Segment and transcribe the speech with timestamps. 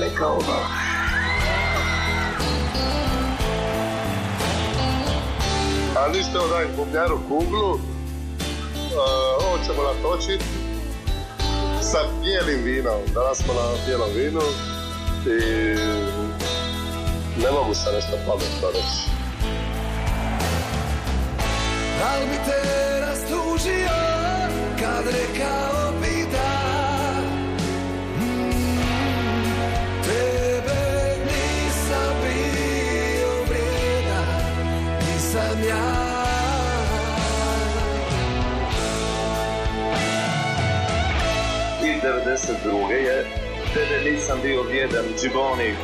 [0.00, 0.68] daleka obala.
[5.96, 7.80] A ništa daj bubnjaru kuglu, uh,
[9.46, 10.44] ovo ćemo natočiti
[11.82, 13.00] sa bijelim vinom.
[13.14, 14.42] Danas smo na bijelom vinu
[15.26, 15.40] i
[17.42, 19.10] ne mogu se nešto pametno reći.
[22.12, 23.88] Al bi te rastužio
[24.80, 25.79] kad rekao
[42.02, 42.90] 92.
[42.90, 43.26] je
[43.74, 45.74] Tebe nisam bio vjedan, Džiboni.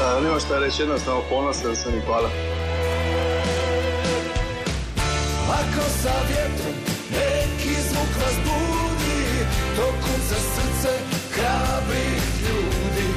[0.00, 2.30] A, nema šta reći, jednostavno ponosan sam i hvala.
[5.50, 6.74] Ako sa vjetrom
[7.10, 10.92] neki zvuk vas budi Tokom za srce
[11.30, 13.08] hrabrih ljudi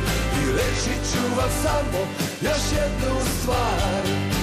[0.44, 2.00] I reći ću vam samo
[2.42, 4.37] još jednu stvar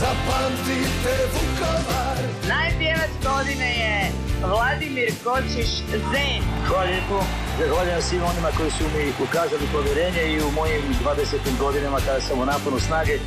[0.00, 2.18] Zapamtite Vukovar
[2.48, 4.10] Najpjevac godine je
[4.42, 5.70] Vladimir Kočiš
[6.10, 6.42] Zen.
[6.66, 7.24] Hvala lijepo.
[7.58, 11.58] Zahvaljujem svim onima koji su mi ukazali povjerenje i u mojim 20.
[11.60, 13.18] godinama kada sam u naponu snage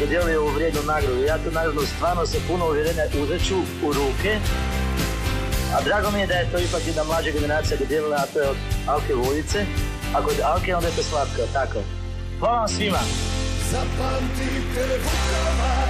[0.00, 1.22] dodijelio ovu vrijednu nagradu.
[1.22, 3.56] Ja tu nagradu stvarno sa puno uvjerenja uzet ću
[3.86, 4.32] u ruke.
[5.74, 8.48] A drago mi je da je to ipak jedna mlađa generacija dodijelila, a to je
[8.48, 8.56] od
[8.86, 9.66] Alke Voljice.
[10.14, 11.78] Ako je od Alke, onda je to Slavka, tako.
[12.38, 13.02] Hvala vam svima.
[13.70, 15.85] Zapamtite Vukovar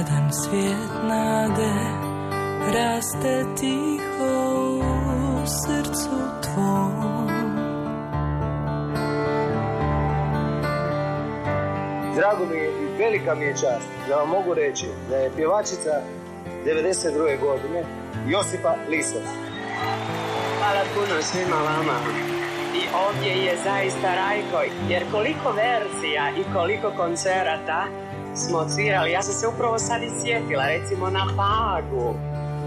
[0.00, 1.72] jedan svijet nade
[2.74, 7.28] Raste tiho u srcu tvom
[12.16, 15.90] Drago mi je i velika mi je čast da vam mogu reći da je pjevačica
[16.66, 17.40] 92.
[17.40, 17.84] godine
[18.28, 19.26] Josipa Lisac.
[20.58, 21.98] Hvala puno svima vama.
[22.74, 27.86] I ovdje je zaista Rajko, jer koliko verzija i koliko koncerata
[28.40, 29.10] smo odsvirali.
[29.10, 32.14] Ja sam se upravo sad i sjetila, recimo na Pagu.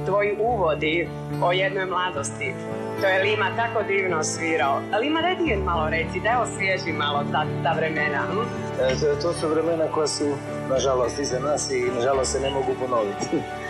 [0.05, 1.09] Tvoj uvodi
[1.43, 2.53] o jednoj mladosti.
[3.01, 4.81] To je Lima tako divno svirao.
[5.01, 8.21] Lima, daj ti malo reci, daj osvježi malo ta, ta vremena.
[8.31, 8.39] hm?
[8.81, 10.25] E, to su vremena koja su,
[10.69, 13.27] nažalost, iza nas i nažalost se ne mogu ponoviti.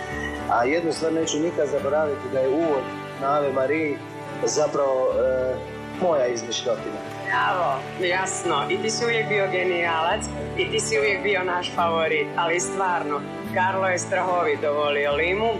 [0.54, 2.82] A jednu stvar neću nikad zaboraviti da je uvod
[3.20, 3.96] na Ave Mariji
[4.44, 5.54] zapravo e,
[6.02, 7.13] moja izmišljotina.
[7.34, 8.56] Bravo, jasno.
[8.70, 10.20] I ti si uvijek bio genijalac
[10.58, 13.20] i ti si uvijek bio naš favorit, ali stvarno,
[13.54, 15.50] Karlo je strahovito volio Limu.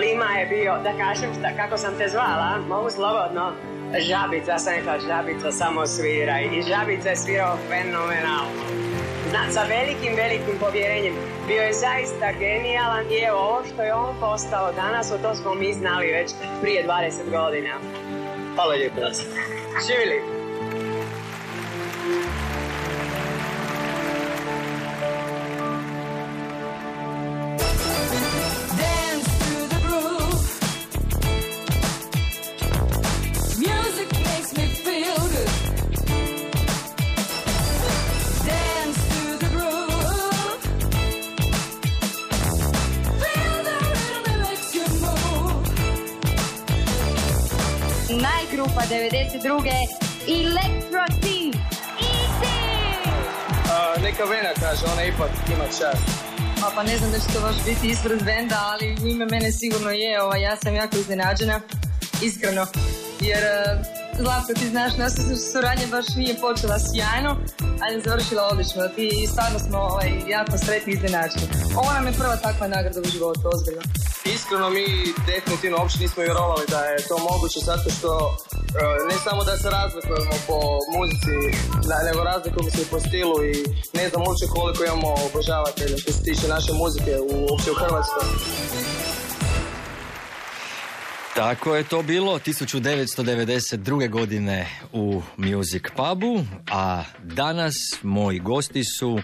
[0.00, 3.52] Lima je bio, da kažem šta, kako sam te zvala, mogu slobodno,
[4.08, 8.62] Žabica, sam rekla Žabica samo sviraj i Žabica je svirao fenomenalno.
[9.30, 11.14] Zna, sa velikim, velikim povjerenjem.
[11.48, 15.54] Bio je zaista genijalan i evo ovo što je on postao danas, o to smo
[15.54, 16.30] mi znali već
[16.62, 17.74] prije 20 godina.
[18.54, 19.00] Hvala lijepo.
[19.86, 20.35] Živjeli!
[49.46, 49.86] 92.
[50.26, 51.52] Electro Team.
[52.00, 52.54] Easy!
[54.02, 56.04] neka Vena kaže, ona ipak ima čast.
[56.64, 59.52] A pa ne znam da će to baš biti ispred benda, ali u ime mene
[59.52, 60.22] sigurno je.
[60.22, 61.60] Ovaj, ja sam jako iznenađena,
[62.22, 62.66] iskreno.
[63.20, 63.84] Jer, e,
[64.18, 67.36] Zlatko, ti znaš, naša suradnja baš nije počela sjajno,
[67.82, 68.88] ali je završila odlično.
[68.96, 71.46] Ti stvarno smo ovaj, jako sretni i iznenađeni.
[71.76, 73.82] Ovo nam je prva takva nagrada u životu, ozbiljno.
[74.34, 74.86] Iskreno mi
[75.26, 78.36] definitivno uopće nismo vjerovali da je to moguće zato što
[79.08, 80.58] ne samo da se razlikujemo po
[80.96, 81.36] muzici,
[82.06, 83.54] nego razlikujemo se i po stilu i
[83.98, 88.24] ne znam uopće koliko imamo obožavatelja što se tiče naše muzike uopće u Hrvatskoj.
[91.34, 94.10] Tako je to bilo 1992.
[94.10, 99.20] godine u Music Pubu, a danas moji gosti su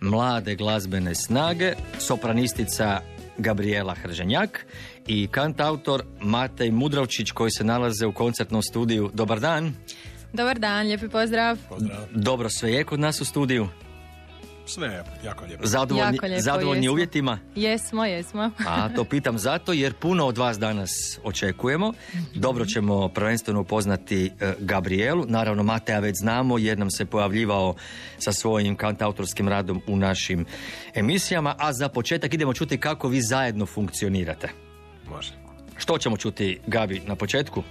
[0.00, 3.00] mlade glazbene snage, sopranistica
[3.38, 4.66] Gabriela Hrženjak
[5.06, 9.10] i kantautor Matej Mudravčić koji se nalaze u koncertnom studiju.
[9.14, 9.74] Dobar dan.
[10.32, 11.58] Dobar dan, lijepi pozdrav.
[12.10, 13.68] Dobro sve je kod nas u studiju.
[14.66, 15.66] Sve je jako lijepo.
[15.66, 16.92] Zadovoljni, Jako lijepo, zadovoljni jesmo.
[16.92, 17.38] uvjetima?
[17.56, 18.50] Jesmo, jesmo.
[18.68, 20.90] A to pitam zato jer puno od vas danas
[21.24, 21.92] očekujemo.
[22.34, 25.24] Dobro ćemo prvenstveno upoznati e, Gabrielu.
[25.28, 27.74] Naravno, Mateja već znamo jer nam se pojavljivao
[28.18, 30.46] sa svojim kantautorskim radom u našim
[30.94, 31.54] emisijama.
[31.58, 34.71] A za početak idemo čuti kako vi zajedno funkcionirate.
[35.10, 35.32] Može.
[35.76, 37.62] Što ćemo čuti, Gabi, na početku?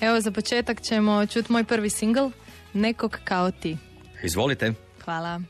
[0.00, 2.26] Evo, za početak ćemo čuti moj prvi singl,
[2.72, 3.76] Nekog kao ti.
[4.22, 4.72] Izvolite.
[5.04, 5.40] Hvala.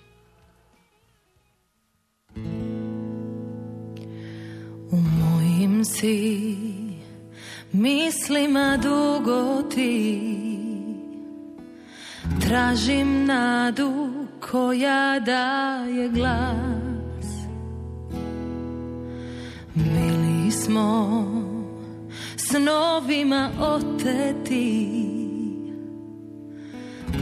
[4.90, 6.56] U mojim si
[7.72, 10.20] mislima dugo ti
[12.40, 17.02] Tražim nadu koja daje glas
[20.52, 21.24] smo
[22.36, 24.88] snovima oteti.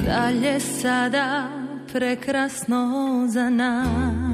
[0.06, 1.48] Dalje sada
[1.92, 4.29] prekrasno za nas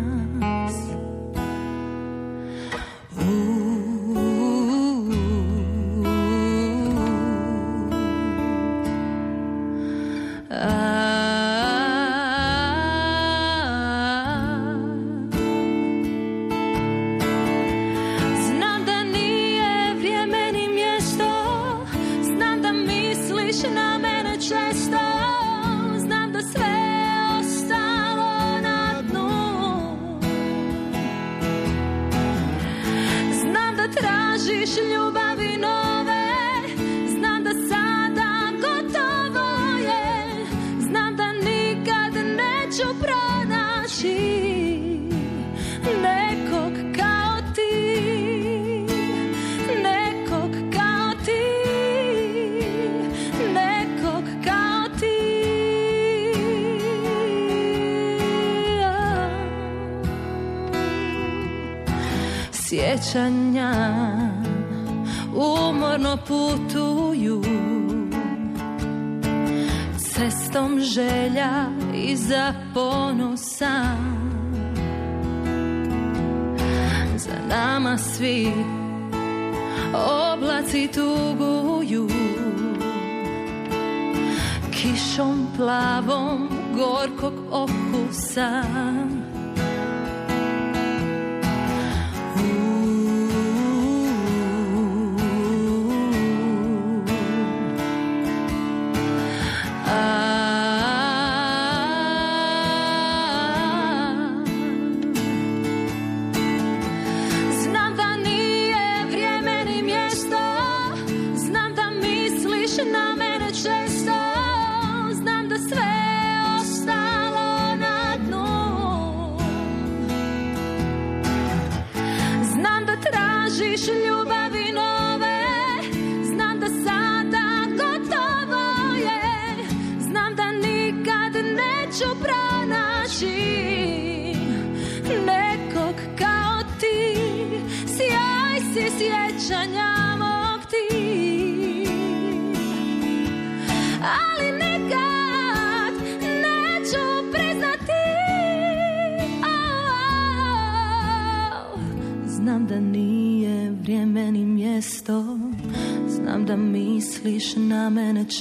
[88.13, 89.36] 散。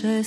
[0.06, 0.24] Mene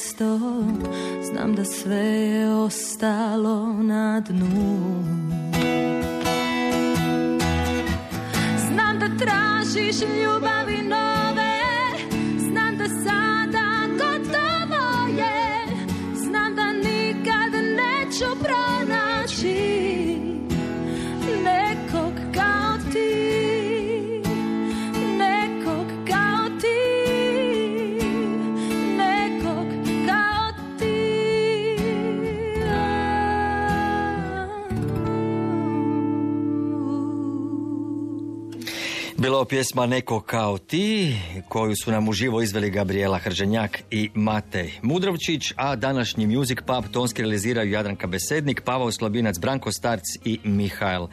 [39.49, 41.17] pjesma Neko kao ti,
[41.49, 47.23] koju su nam uživo izveli Gabriela Hrženjak i Matej Mudrovčić, a današnji Music Pub tonski
[47.23, 51.07] realiziraju Jadranka Besednik, Pavao Slabinac, Branko Starc i Mihael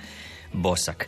[0.54, 1.08] Bosak.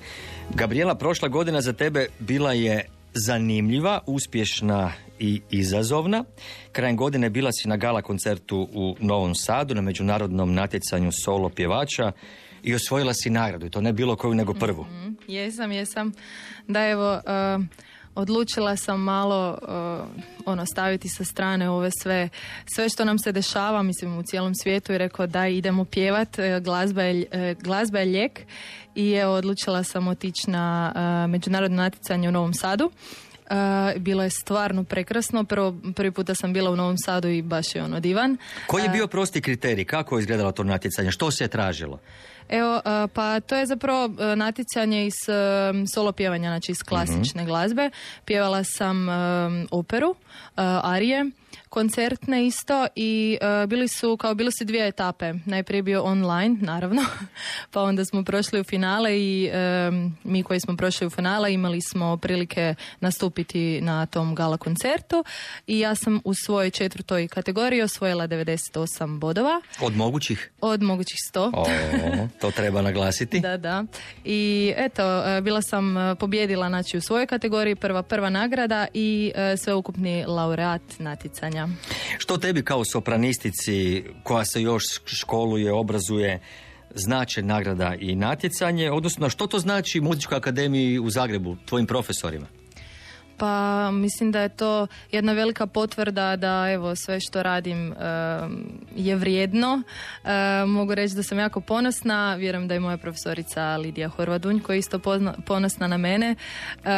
[0.53, 6.23] Gabriela, prošla godina za tebe bila je zanimljiva, uspješna i izazovna.
[6.71, 12.11] Krajem godine bila si na gala koncertu u Novom Sadu na međunarodnom natjecanju solo pjevača
[12.67, 14.83] i osvojila si nagradu i to ne bilo koju nego prvu.
[14.83, 16.11] Mhm, Jesam, jesam.
[16.67, 17.65] Da evo, uh,
[18.15, 22.29] odlučila sam malo uh, ono staviti sa strane ove sve,
[22.75, 26.63] sve što nam se dešava, mislim u cijelom svijetu i rekao da idemo pjevat, uh,
[26.63, 28.41] glazba je, glazba je lijek
[28.95, 32.85] i evo odlučila sam otići na uh, međunarodno natjecanje u Novom Sadu.
[32.85, 35.43] Uh, bilo je stvarno prekrasno.
[35.43, 38.37] Prvo, prvi puta sam bila u Novom Sadu i baš je ono divan.
[38.67, 39.85] Koji je bio prosti kriterij?
[39.85, 41.11] Kako je izgledalo to natjecanje?
[41.11, 41.99] Što se je tražilo?
[42.49, 47.45] Evo, uh, pa to je zapravo uh, natjecanje iz um, solo pjevanja, znači iz klasične
[47.45, 47.89] glazbe.
[48.25, 49.07] Pjevala sam
[49.71, 50.15] operu,
[50.83, 51.25] arije,
[51.69, 55.33] koncertne isto i uh, bili su, kao bile su dvije etape.
[55.45, 57.01] Najprije je bio online, naravno,
[57.73, 59.49] pa onda smo prošli u finale i
[59.89, 65.23] um, mi koji smo prošli u finale imali smo prilike nastupiti na tom gala koncertu
[65.67, 70.51] i ja sam u svojoj četvrtoj kategoriji osvojila 98 bodova Od mogućih?
[70.61, 71.51] od mogućih 100.
[71.53, 71.65] O,
[72.41, 73.39] to treba naglasiti.
[73.47, 73.83] Da, da.
[74.25, 79.57] I eto, e, bila sam pobjedila znači, u svojoj kategoriji, prva prva nagrada i e,
[79.57, 81.36] sveukupni laureat natjecanja.
[82.17, 86.39] Što tebi kao sopranistici koja se još školuje, obrazuje,
[86.95, 92.47] znače nagrada i natjecanje, odnosno što to znači Muzičkoj akademiji u Zagrebu, tvojim profesorima?
[93.37, 97.95] Pa mislim da je to jedna velika potvrda da evo sve što radim e,
[98.95, 99.81] je vrijedno.
[100.23, 102.35] E, mogu reći da sam jako ponosna.
[102.35, 104.99] Vjerujem da je moja profesorica Lidija Horvadunj koja je isto
[105.45, 106.35] ponosna na mene.
[106.85, 106.89] E,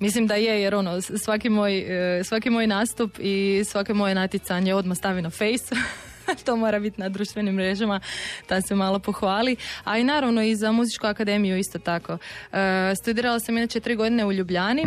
[0.00, 1.84] mislim da je jer ono svaki moj,
[2.24, 5.74] svaki moj nastup i svake moje natjecanje odmah stavi na face.
[6.44, 8.00] to mora biti na društvenim mrežama
[8.48, 9.56] da se malo pohvali.
[9.84, 12.18] A i naravno i za muzičku akademiju isto tako.
[12.52, 14.82] E, studirala sam inače tri godine u Ljubljani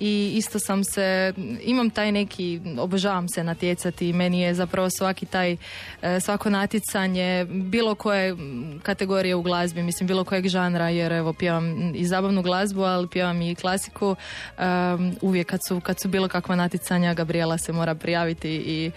[0.00, 5.26] i isto sam se, imam taj neki, obožavam se natjecati i meni je zapravo svaki
[5.26, 5.56] taj,
[6.02, 8.36] e, svako natjecanje, bilo koje
[8.82, 13.42] kategorije u glazbi, mislim bilo kojeg žanra, jer evo pjevam i zabavnu glazbu, ali pjevam
[13.42, 14.16] i klasiku.
[14.58, 18.90] Um, uvijek kad su, kad su bilo kakva natjecanja, Gabriela se mora prijaviti i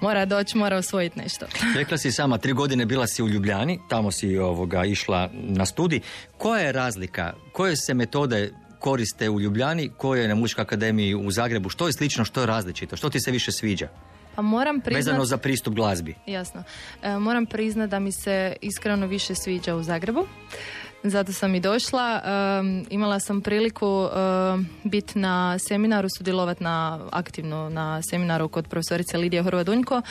[0.00, 1.46] mora doći, mora osvojiti nešto.
[1.78, 6.00] Rekla si sama, tri godine bila si u Ljubljani, tamo si ovoga išla na studij.
[6.38, 7.32] Koja je razlika?
[7.52, 11.68] Koje se metode koriste u Ljubljani, koje je na Muzičkoj akademiji u Zagrebu?
[11.68, 12.96] Što je slično, što je različito?
[12.96, 13.88] Što ti se više sviđa?
[14.34, 14.98] Pa moram priznat...
[14.98, 16.14] Vezano za pristup glazbi.
[16.26, 16.62] Jasno.
[17.02, 20.26] E, moram priznat da mi se iskreno više sviđa u Zagrebu.
[21.04, 22.22] Zato sam i došla.
[22.60, 29.18] Um, imala sam priliku um, biti na seminaru, sudjelovati na aktivno na seminaru kod profesorice
[29.18, 30.02] Lidije Horvadunjko.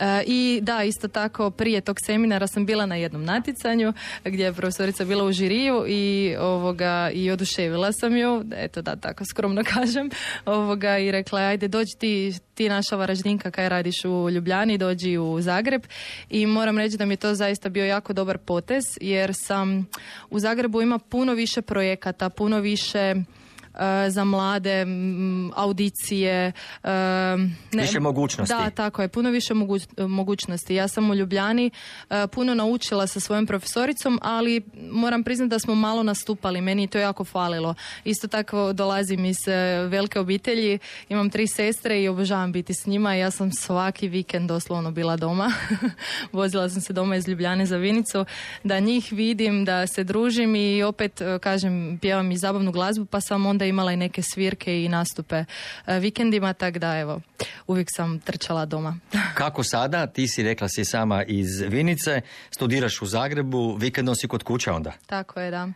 [0.00, 3.92] E, I da, isto tako prije tog seminara sam bila na jednom natjecanju
[4.24, 9.24] gdje je profesorica bila u žiriju i ovoga i oduševila sam ju, eto da tako
[9.24, 10.10] skromno kažem,
[10.46, 15.40] ovoga i rekla ajde dođi ti, ti naša Varaždinka kaj radiš u Ljubljani, dođi u
[15.40, 15.82] Zagreb
[16.30, 19.86] i moram reći da mi je to zaista bio jako dobar potez jer sam
[20.30, 23.14] u Zagrebu ima puno više projekata, puno više
[24.08, 24.86] za mlade
[25.54, 26.52] audicije
[26.84, 26.90] e,
[27.72, 28.54] ne- Više mogućnosti.
[28.54, 30.74] da tako je puno više moguć- mogućnosti.
[30.74, 31.70] Ja sam u Ljubljani
[32.10, 36.60] e, puno naučila sa svojom profesoricom ali moram priznati da smo malo nastupali.
[36.60, 37.74] Meni je to jako falilo.
[38.04, 39.52] Isto tako dolazim iz e,
[39.86, 40.78] velike obitelji.
[41.08, 43.14] Imam tri sestre i obožavam biti s njima.
[43.14, 45.52] Ja sam svaki vikend doslovno bila doma.
[46.32, 48.24] Vozila sam se doma iz Ljubljane za Vinicu.
[48.64, 53.20] Da njih vidim da se družim i opet e, kažem pjevam i zabavnu glazbu pa
[53.20, 55.44] sam onda imala i neke svirke i nastupe
[55.86, 57.20] e, vikendima tak da evo
[57.66, 58.98] uvijek sam trčala doma
[59.40, 60.06] Kako sada?
[60.06, 64.92] Ti si rekla si sama iz Vinice, studiraš u Zagrebu, vikendom si kod kuće onda.
[65.06, 65.68] Tako je, da.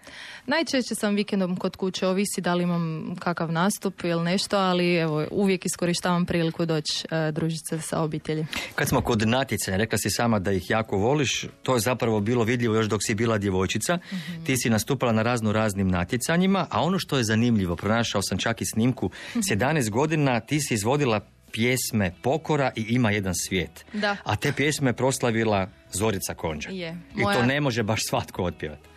[0.47, 5.27] Najčešće sam vikendom kod kuće, ovisi da li imam kakav nastup ili nešto, ali evo,
[5.31, 8.47] uvijek iskorištavam priliku doći e, družiti se sa obitelji.
[8.75, 12.45] Kad smo kod natjecanja, rekla si sama da ih jako voliš, to je zapravo bilo
[12.45, 13.99] vidljivo još dok si bila djevojčica.
[14.47, 18.61] Ti si nastupala na razno raznim natjecanjima, a ono što je zanimljivo, pronašao sam čak
[18.61, 21.21] i snimku, s 11 godina ti si izvodila
[21.53, 23.85] pjesme Pokora i Ima jedan svijet.
[23.93, 24.17] Da.
[24.25, 26.69] A te pjesme je proslavila Zorica Konđa.
[26.71, 26.99] Je.
[27.17, 28.89] I to Moja- ne može baš svatko otpjevati.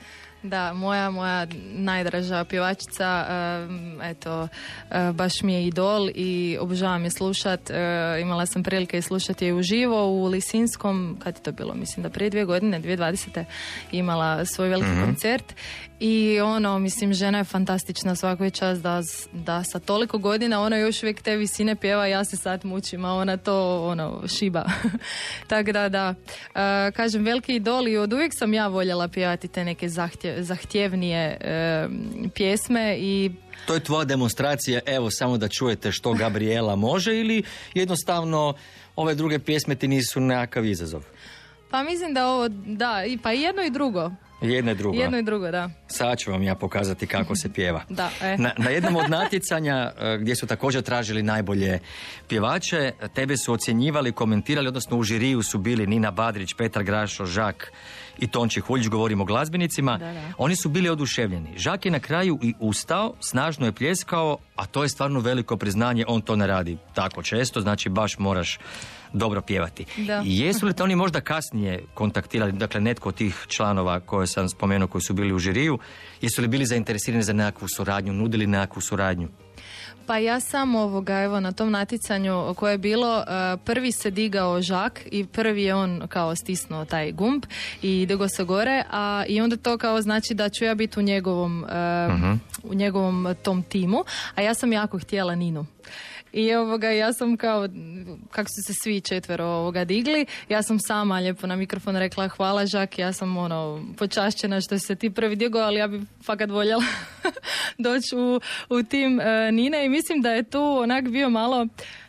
[0.43, 3.27] Da, moja, moja najdraža pjevačica,
[4.03, 4.47] eto,
[4.91, 7.69] e, baš mi je idol i obožavam je slušat.
[7.69, 7.73] E,
[8.21, 12.09] imala sam prilike i slušati je uživo u Lisinskom, kad je to bilo, mislim da
[12.09, 13.45] prije dvije godine, 2020.
[13.91, 15.53] imala svoj veliki koncert
[15.99, 19.01] I ono, mislim, žena je fantastična svaka je čast da,
[19.33, 23.13] da sa toliko godina ona još uvijek te visine pjeva, ja se sad mučim, a
[23.13, 24.65] ona to ono, šiba.
[25.47, 26.13] Tako da, da.
[26.55, 31.37] E, kažem, veliki idol i od uvijek sam ja voljela pjevati te neke zahtje, zahtjevnije
[31.41, 31.87] e,
[32.29, 33.31] pjesme i
[33.65, 38.53] To je tvoja demonstracija, evo samo da čujete što Gabriela može ili jednostavno
[38.95, 41.03] ove druge pjesme ti nisu nekakav izazov?
[41.71, 44.11] pa mislim da ovo, da, i- pa i jedno i drugo.
[44.41, 44.97] Jedno i drugo.
[44.97, 45.69] Jedno i drugo, da.
[45.87, 47.83] Sad ću vam ja pokazati kako se pjeva.
[47.97, 48.37] Da, e.
[48.37, 51.79] Na, na jednom od natjecanja e, gdje su također tražili najbolje
[52.27, 57.71] pjevače, tebe su ocjenjivali, komentirali, odnosno u žiriju su bili Nina Badrić, Petar Grašo, Žak
[58.19, 59.97] i Tonči Huljić, govorimo o glazbenicima.
[59.97, 60.21] Da, da.
[60.37, 61.57] Oni su bili oduševljeni.
[61.57, 66.05] Žak je na kraju i ustao, snažno je pljeskao, a to je stvarno veliko priznanje,
[66.07, 68.59] on to ne radi tako često, znači baš moraš
[69.13, 69.85] dobro pjevati.
[69.97, 70.21] Da.
[70.25, 74.87] Jesu li te oni možda kasnije kontaktirali, dakle netko od tih članova koje sam spomenuo
[74.87, 75.79] koji su bili u žiriju,
[76.21, 79.27] jesu li bili zainteresirani za nekakvu suradnju, nudili nekakvu suradnju?
[80.07, 84.61] Pa ja sam ovoga, evo na tom natjecanju koje je bilo, eh, prvi se digao
[84.61, 87.43] žak i prvi je on kao stisnuo taj gumb
[87.81, 91.03] i digao se gore, a i onda to kao znači da ću ja biti u
[91.03, 94.03] njegovom, eh, u njegovom tom timu,
[94.35, 95.65] a ja sam jako htjela Ninu.
[96.33, 97.67] I ovoga, ja sam kao,
[98.31, 102.65] kako su se svi četvero ovoga digli, ja sam sama lijepo na mikrofon rekla hvala
[102.65, 106.83] Žak, ja sam ono počašćena što se ti prvi digao, ali ja bi fakat voljela
[107.77, 109.85] doći u, u tim e, Nine.
[109.85, 111.67] I mislim da je tu onak bio malo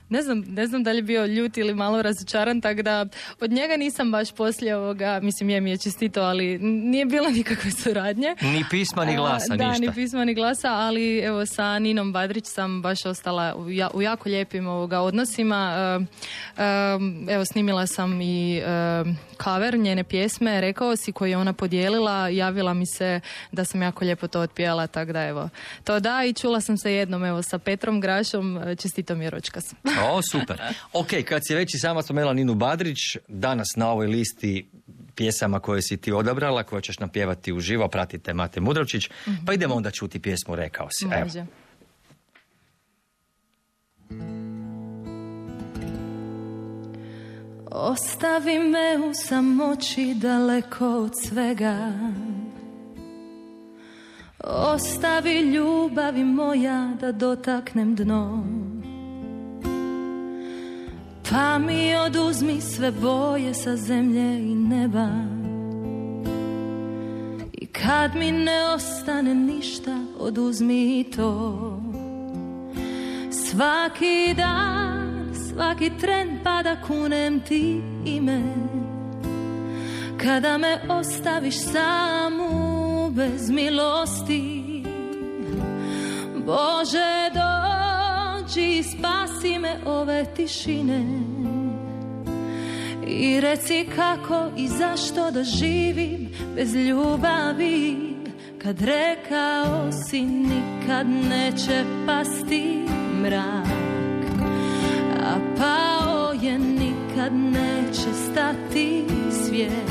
[0.08, 3.06] ne znam, ne znam da li je bio ljut ili malo razočaran, tako da
[3.40, 7.70] od njega nisam baš poslije ovoga, mislim je mi je čestito, ali nije bilo nikakve
[7.70, 8.34] suradnje.
[8.40, 9.80] Ni pisma, ni glasa, da, ništa.
[9.80, 14.02] ni pisma, ni glasa, ali evo sa Ninom Badrić sam baš ostala u, ja- u
[14.02, 15.74] jako lijepim ovoga odnosima.
[16.58, 18.62] E, e, evo, snimila sam i e,
[19.44, 23.20] cover njene pjesme, rekao si koji je ona podijelila, javila mi se
[23.52, 25.49] da sam jako lijepo to otpijala, tako da evo,
[25.84, 29.75] to da i čula sam se jednom, evo, sa Petrom Grašom, čestito mi je ročkas.
[30.13, 30.63] O, super.
[30.93, 34.69] Ok, kad si već i sama spomenula Ninu Badrić, danas na ovoj listi
[35.15, 39.11] pjesama koje si ti odabrala, koje ćeš napjevati uživo, pratite Mate Mudrovčić,
[39.47, 41.06] pa idemo onda čuti pjesmu Rekao si.
[41.13, 41.47] Evo.
[47.71, 51.93] Ostavi me u samoći daleko od svega
[54.45, 58.45] Ostavi ljubavi moja da dotaknem dno
[61.30, 65.08] Pa mi oduzmi sve boje sa zemlje i neba.
[67.52, 71.82] I kad mi ne ostane ništa oduzmi i to.
[73.30, 78.43] Svaki dan, svaki tren pa da kunem ti ime.
[80.23, 84.64] Kada me ostaviš samu bez milosti.
[86.47, 87.77] Bože dođi
[88.56, 91.04] i spasi me ove tišine.
[93.06, 98.08] I reci kako i zašto da živim bez ljubavi
[98.63, 102.84] Kad rekao si nikad neće pasti
[103.23, 103.67] mrak.
[105.23, 109.89] A pao je nikad neće stati svijet.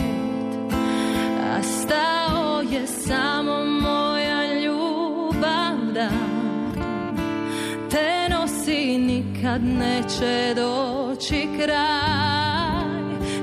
[1.43, 6.37] A stao je samo moja ljubav da
[9.38, 12.88] nikad neće doći kraj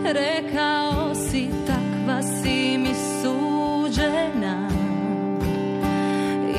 [0.04, 4.68] Rekao si takva si mi suđena.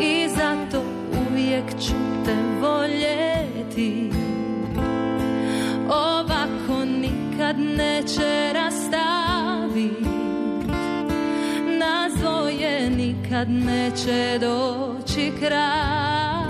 [0.01, 0.83] I zato
[1.29, 1.93] uvijek ću
[2.25, 4.11] te voljeti.
[5.89, 10.09] Ovako nikad neće rastaviti
[11.79, 16.45] Nas dvoje nikad neće doći kraj.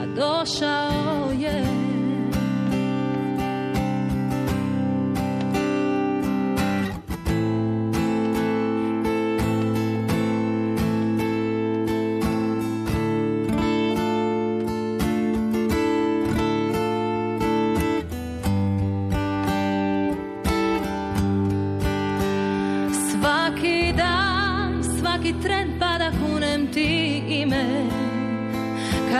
[0.00, 1.01] A došao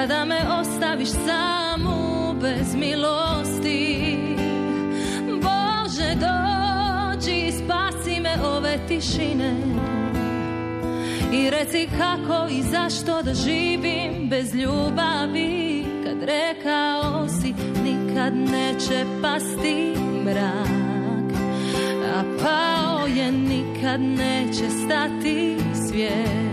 [0.03, 4.17] Kada me ostaviš samu bez milosti
[5.29, 9.55] Bože dođi spasi me ove tišine.
[11.33, 19.95] I reci kako i zašto da živim bez ljubavi Kad rekao si nikad neće pasti
[20.25, 21.33] mrak.
[22.17, 25.57] A pao je nikad neće stati
[25.89, 26.53] svijet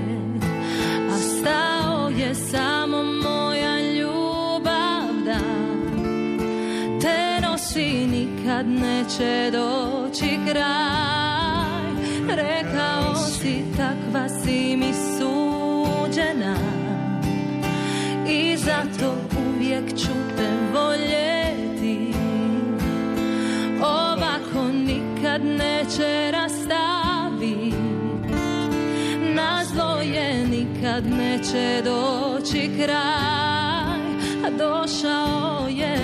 [2.19, 5.39] je samo moja ljubav da.
[7.01, 11.89] Te nosi nikad neće doći kraj.
[12.27, 16.55] Rekao si takva si mi suđena.
[18.29, 19.15] I zato
[19.47, 22.13] uvijek ću te voljeti.
[23.82, 26.88] Ovako nikad neće rastati.
[30.99, 33.99] Nikad neće doći kraj
[34.45, 35.97] A došao je.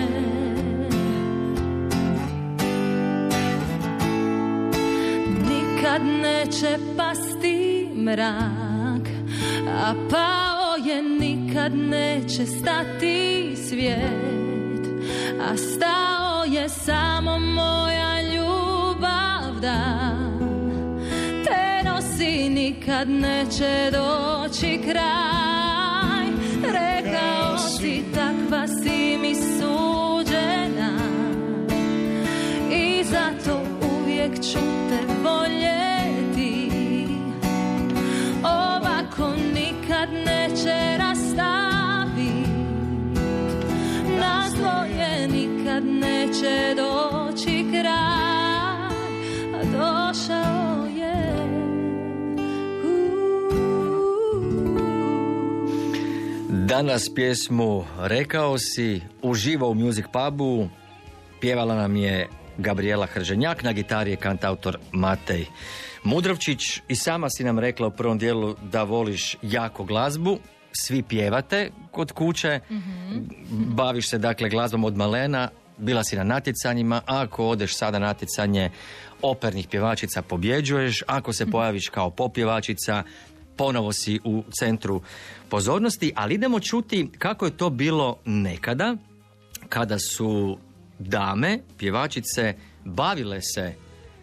[5.50, 9.08] Nikad neće pasti mrak
[9.68, 14.86] A pao je nikad neće stati svijet
[15.42, 20.05] A stao je samo moja ljubav da
[22.86, 26.26] nikad neće doći kraj.
[26.64, 28.04] Rekao si.
[28.16, 30.92] takva si mi suđena.
[32.72, 33.62] I zato
[34.02, 36.72] uvijek ću te voljeti.
[38.44, 42.50] Ovako nikad neće rastaviti
[44.20, 46.95] Nas dvoje nikad neće doći
[56.76, 60.70] Danas pjesmu Rekao si uživo u Music Pubu.
[61.42, 65.46] Pjevala nam je Gabriela Hrženjak, na gitari je kantautor Matej
[66.04, 70.38] Mudrovčić i sama si nam rekla u prvom dijelu da voliš jako glazbu,
[70.72, 72.60] svi pjevate kod kuće,
[73.50, 78.72] baviš se dakle glazbom od malena, bila si na natjecanjima, ako odeš sada na natjecanje
[79.22, 83.04] opernih pjevačica pobjeđuješ, ako se pojaviš kao popjevačica
[83.58, 85.02] ponovo si u centru
[85.50, 88.96] pozornosti, ali idemo čuti kako je to bilo nekada
[89.70, 90.58] kada su
[91.00, 93.74] dame, pjevačice, bavile se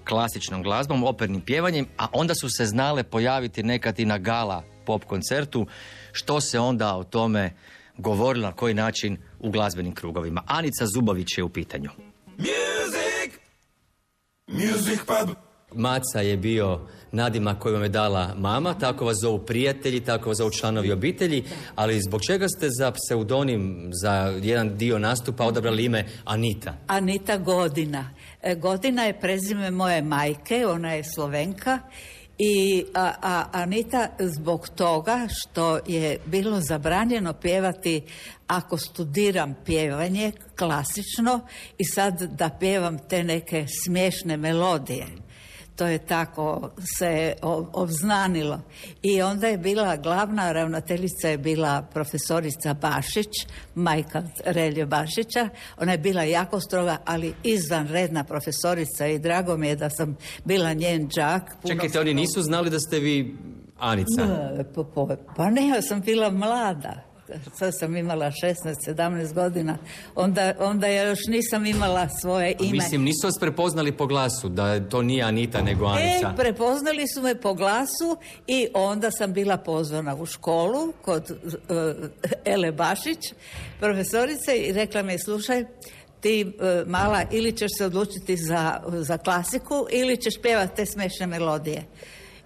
[0.08, 5.04] klasičnom glazbom, opernim pjevanjem, a onda su se znale pojaviti nekad i na gala pop
[5.04, 5.66] koncertu,
[6.12, 7.52] što se onda o tome
[7.98, 10.42] govorilo na koji način u glazbenim krugovima.
[10.46, 11.90] Anica Zubović je u pitanju.
[12.38, 13.40] Music!
[14.46, 15.36] Music pub!
[15.74, 16.80] Maca je bio
[17.12, 21.44] nadimak koju vam je dala mama, tako vas zovu prijatelji, tako vas zovu članovi obitelji,
[21.74, 26.74] ali zbog čega ste za pseudonim, za jedan dio nastupa odabrali ime Anita?
[26.86, 28.10] Anita Godina.
[28.42, 31.78] E, Godina je prezime moje majke, ona je Slovenka
[32.38, 38.02] i a, a Anita zbog toga što je bilo zabranjeno pjevati
[38.46, 41.40] ako studiram pjevanje klasično
[41.78, 45.06] i sad da pjevam te neke smiješne melodije.
[45.76, 47.34] To je tako se
[47.72, 48.60] obznanilo.
[49.02, 53.28] I onda je bila glavna ravnateljica je bila profesorica Bašić,
[53.74, 55.48] majka Relje Bašića.
[55.80, 60.72] Ona je bila jako stroga, ali izvanredna profesorica i drago mi je da sam bila
[60.72, 61.08] njen.
[61.62, 63.36] Puno Čekajte, oni nisu znali da ste vi
[63.78, 64.26] Anica.
[64.26, 64.64] Ne,
[65.36, 67.11] pa ne, ja sam bila mlada.
[67.54, 69.78] Sad sam imala 16-17 godina.
[70.14, 72.72] Onda, onda ja još nisam imala svoje ime.
[72.72, 76.32] Mislim, nisu vas prepoznali po glasu, da to nije Anita, nego Anica.
[76.32, 78.16] E, prepoznali su me po glasu
[78.46, 82.08] i onda sam bila pozvana u školu kod uh,
[82.44, 83.18] Ele Bašić,
[83.80, 85.64] profesorice, i rekla mi slušaj,
[86.20, 91.26] ti uh, mala ili ćeš se odlučiti za, za klasiku ili ćeš pjevati te smešne
[91.26, 91.84] melodije.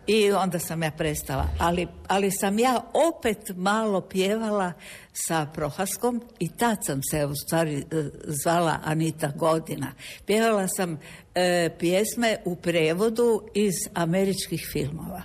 [0.07, 1.49] I onda sam ja prestala.
[1.59, 4.73] Ali, ali sam ja opet malo pjevala
[5.13, 7.85] sa Prohaskom i tad sam se u stvari e,
[8.25, 9.93] zvala Anita Godina.
[10.27, 10.99] Pjevala sam
[11.35, 15.23] e, pjesme u prevodu iz američkih filmova.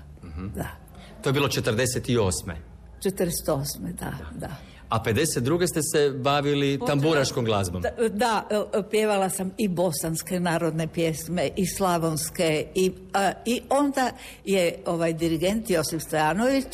[0.56, 0.68] Da.
[1.24, 2.56] To je bilo 48.
[3.04, 3.94] 48.
[4.00, 4.71] da, da.
[4.92, 5.68] A 52.
[5.68, 7.82] ste se bavili tamburaškom glazbom.
[7.82, 14.12] Da, da, e, pjevala sam i bosanske narodne pjesme i slavonske i, a, i onda
[14.46, 16.68] je ovaj dirigent Josip Stojanović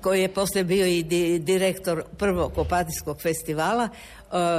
[0.00, 3.88] koji je poslije bio i di- direktor prvog opatijskog festivala e,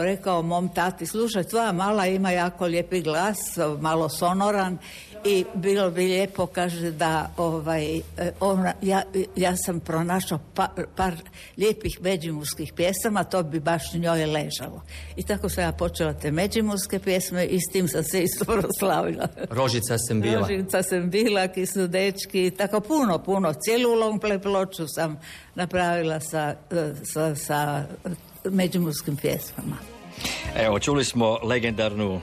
[0.03, 3.37] rekao mom tati slušaj tvoja mala ima jako lijepi glas
[3.79, 4.77] malo sonoran
[5.25, 8.01] i bilo bi lijepo kaže da ovaj e,
[8.39, 9.03] ona, ja,
[9.35, 11.13] ja sam pronašao pa- par
[11.57, 14.81] lijepih međimurskih pjesama to bi baš njoj ležalo
[15.15, 19.27] i tako sam ja počela te međimurske pjesme i s tim sam se isto proslavila
[19.49, 20.39] Rožica sam bila.
[20.47, 23.53] Rožica sam bila, Kisnu dečki, tako puno, puno.
[23.53, 25.19] Cijelu long play ploču sam
[25.55, 27.85] napravila sa, e, sa, sa
[28.43, 29.77] međimurskim pjesmama.
[30.55, 32.21] Evo, čuli smo legendarnu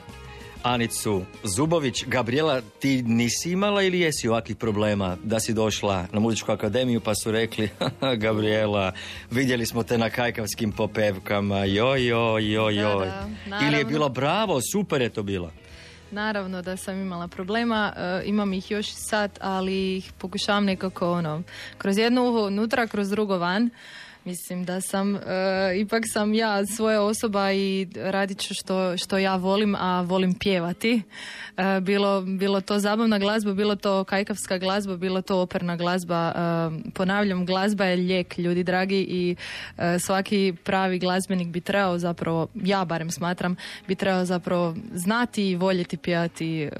[0.62, 2.04] Anicu Zubović.
[2.06, 7.14] Gabriela, ti nisi imala ili jesi ovakvih problema da si došla na muzičku akademiju pa
[7.14, 8.92] su rekli "Haha, Gabriela,
[9.30, 13.06] vidjeli smo te na kajkavskim popevkama, joj, joj, joj, joj.
[13.06, 15.50] Da, da, ili je bilo bravo, super je to bilo.
[16.10, 21.42] Naravno da sam imala problema, e, imam ih još sad, ali ih pokušavam nekako ono,
[21.78, 23.70] kroz jedno uho unutra, kroz drugo van.
[24.24, 25.20] Mislim da sam, e,
[25.76, 31.02] ipak sam ja svoja osoba i radit ću što, što ja volim, a volim pjevati.
[31.56, 36.32] E, bilo, bilo to zabavna glazba, bilo to kajkavska glazba, bilo to operna glazba.
[36.86, 39.36] E, ponavljam, glazba je lijek, ljudi dragi, i
[39.78, 43.56] e, svaki pravi glazbenik bi trebao zapravo, ja barem smatram,
[43.88, 46.70] bi trebao zapravo znati i voljeti pjevati e,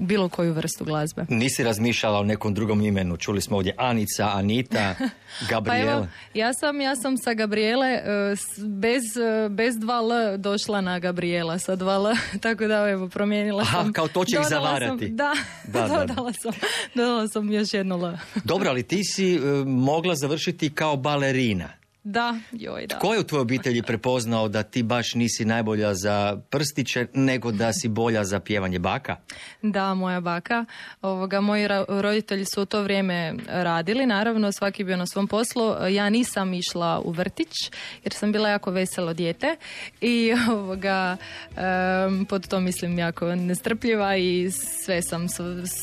[0.00, 1.26] bilo koju vrstu glazbe.
[1.28, 3.16] Nisi razmišljala o nekom drugom imenu.
[3.16, 4.94] Čuli smo ovdje Anica, Anita,
[5.40, 5.92] Pa Gabriela.
[5.92, 8.02] evo, ja sam, ja sam sa Gabriele e,
[8.66, 12.04] bez, e, bez dva L došla na Gabriela sa dva L,
[12.42, 13.92] tako da evo promijenila Aha, sam.
[13.92, 15.06] kao to će ih zavarati.
[15.06, 15.32] Sam, da,
[15.64, 16.04] Da, da, da.
[16.06, 16.52] dodala, Sam,
[16.94, 18.16] dodala sam još jedno L.
[18.44, 21.68] Dobro, ali ti si e, mogla završiti kao balerina.
[22.04, 22.98] Da, joj da.
[22.98, 27.72] Ko je u tvojoj obitelji prepoznao da ti baš nisi najbolja za prstiće, nego da
[27.72, 29.16] si bolja za pjevanje baka?
[29.62, 30.64] Da, moja baka.
[31.02, 35.74] Ovoga, moji ra- roditelji su u to vrijeme radili, naravno svaki bio na svom poslu.
[35.90, 37.52] Ja nisam išla u vrtić
[38.04, 39.56] jer sam bila jako veselo dijete
[40.00, 41.16] i ovoga,
[41.56, 44.50] em, pod to mislim jako nestrpljiva i
[44.84, 45.26] sve sam,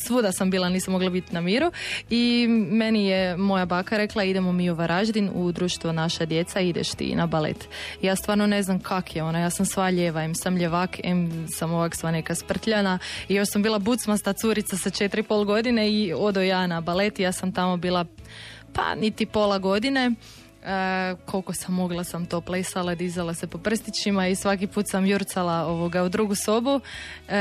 [0.05, 1.71] svuda sam bila, nisam mogla biti na miru
[2.09, 6.89] i meni je moja baka rekla idemo mi u Varaždin u društvo naša djeca, ideš
[6.91, 7.67] ti na balet.
[8.01, 11.47] Ja stvarno ne znam kak je ona, ja sam sva ljeva, em sam ljevak, em
[11.57, 15.91] sam ovak sva neka sprtljana i još sam bila bucmasta curica sa četiri pol godine
[15.91, 18.05] i odo ja na balet ja sam tamo bila
[18.73, 20.11] pa niti pola godine.
[20.63, 25.05] E, koliko sam mogla sam to plesala, dizala se po prstićima i svaki put sam
[25.05, 26.79] jurcala ovoga u drugu sobu
[27.27, 27.33] e,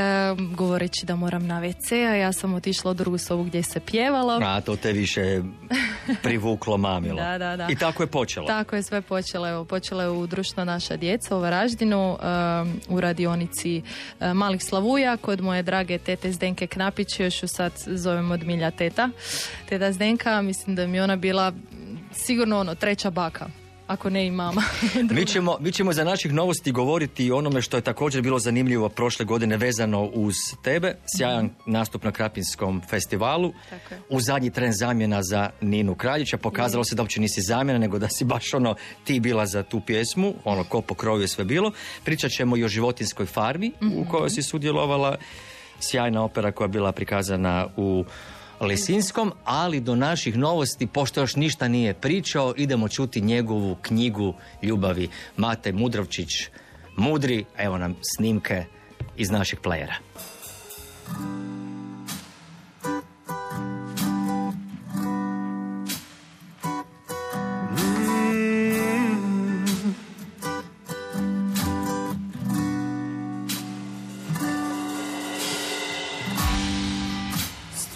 [0.55, 4.39] govoreći da moram na WC, a ja sam otišla u drugu sobu gdje se pjevalo.
[4.43, 5.41] A to te više
[6.23, 7.15] privuklo mamilo.
[7.15, 7.67] Da, da, da.
[7.69, 8.47] I tako je počelo.
[8.47, 9.49] Tako je sve počelo.
[9.49, 13.81] Evo, počelo je u društvo naša djeca u Varaždinu, um, u radionici
[14.19, 18.71] uh, Malih Slavuja, kod moje drage tete Zdenke Knapić, još ju sad zovem od milja
[18.71, 19.09] teta.
[19.69, 21.53] Teta Zdenka, mislim da mi je ona bila
[22.13, 23.45] sigurno ono, treća baka,
[23.87, 24.63] ako ne i mama.
[25.15, 28.89] Mi ćemo, mi ćemo za naših novosti govoriti o onome što je također bilo zanimljivo
[28.89, 30.95] prošle godine vezano uz tebe.
[31.17, 33.53] Sjajan nastup na Krapinskom festivalu.
[33.69, 34.01] Tako je.
[34.09, 36.37] U zadnji tren zamjena za Ninu Kraljića.
[36.37, 39.81] Pokazalo se da uopće nisi zamjena, nego da si baš ono ti bila za tu
[39.81, 40.33] pjesmu.
[40.43, 41.71] Ono ko po kroju je sve bilo.
[42.03, 44.09] Pričat ćemo i o životinskoj farmi u Mhm.
[44.09, 45.17] kojoj si sudjelovala.
[45.79, 48.05] Sjajna opera koja je bila prikazana u
[48.65, 55.09] Lisinskom, ali do naših novosti, pošto još ništa nije pričao, idemo čuti njegovu knjigu ljubavi.
[55.37, 56.29] Mate Mudrovčić,
[56.97, 58.65] Mudri, evo nam snimke
[59.17, 59.93] iz naših playera.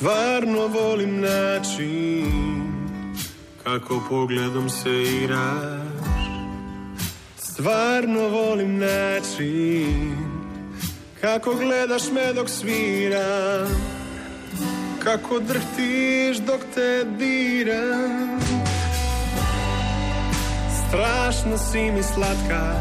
[0.05, 2.63] Stvarno volim način
[3.63, 6.25] kako pogledom se igraš.
[7.37, 10.17] Stvarno volim način
[11.21, 13.67] kako gledaš me dok sviram.
[15.03, 18.39] Kako drhtiš dok te diram.
[20.87, 22.73] Strašno si mi slatka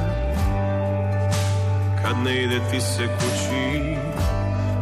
[2.03, 3.94] Kad ne ide ti se kući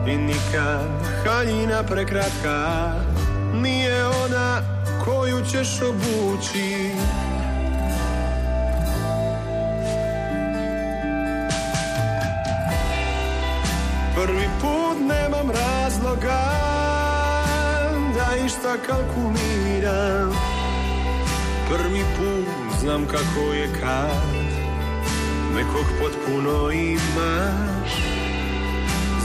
[0.06, 0.88] i nikad
[1.24, 2.92] haljina prekratka
[3.62, 4.60] Nije ona
[5.04, 6.90] koju ćeš obući.
[14.14, 16.42] Prvi put nemam razloga
[18.14, 20.32] Da išta kalkuliram.
[21.68, 24.42] Prvi put znam kako je kad
[25.54, 28.11] Nekog potpuno imaš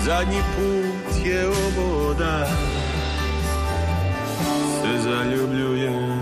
[0.07, 2.47] Zadnji put je ovo da
[4.81, 6.17] Se zaljubljujem.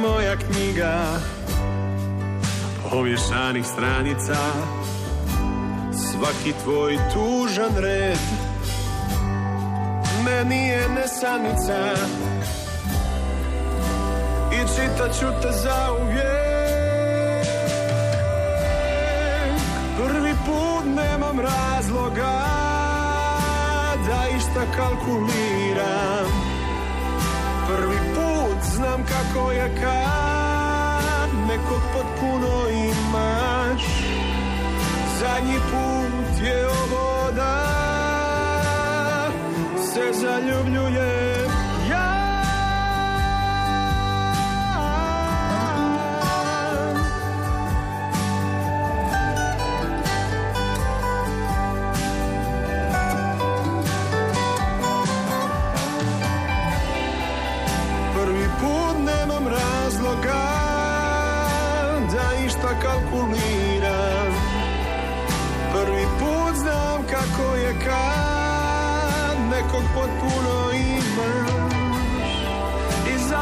[0.00, 1.20] Moja knjiga
[2.90, 4.36] Povješanih stranica
[6.20, 8.18] Svaki tvoj tužan red.
[10.24, 11.96] Meni je nesanica.
[14.52, 17.46] I čitat ću te za uvijek
[19.96, 22.40] Prvi put nemam razloga
[24.06, 26.30] Da išta kalkuliram.
[27.68, 33.82] Prvi put znam kako je kad Nekog potpuno imaš.
[35.20, 36.09] Zadnji put
[36.44, 37.56] je ovo da
[39.92, 41.19] se zaljubljuje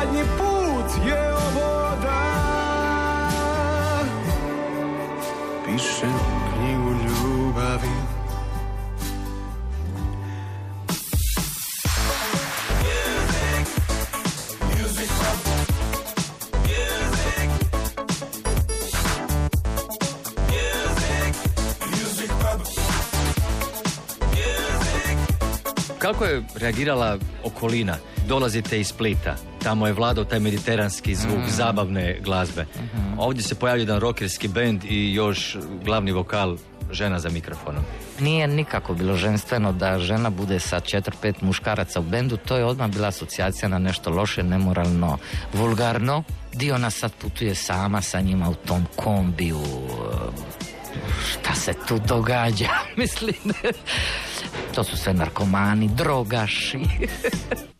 [0.09, 2.18] zadnji put je ovo da.
[5.64, 6.14] Pišem
[6.55, 7.88] knjigu ljubavi.
[25.99, 27.97] Kako je reagirala okolina?
[28.27, 31.51] Dolazite iz Splita, tamo je vladao taj mediteranski zvuk Mm.
[31.51, 32.66] zabavne glazbe.
[33.18, 36.57] Ovdje se pojavio jedan rockerski bend i još glavni vokal
[36.92, 37.83] žena za mikrofonom.
[38.21, 42.64] Nije nikako bilo ženstveno da žena bude sa četiri, pet muškaraca u bendu, to je
[42.64, 45.18] odmah bila asocijacija na nešto loše, nemoralno,
[45.53, 46.23] vulgarno.
[46.55, 49.61] Dio nas sad putuje sama sa njima u tom kombiju.
[51.31, 52.68] Šta se tu događa?
[52.97, 53.35] Mislim,
[54.75, 56.79] to su sve narkomani, drogaši.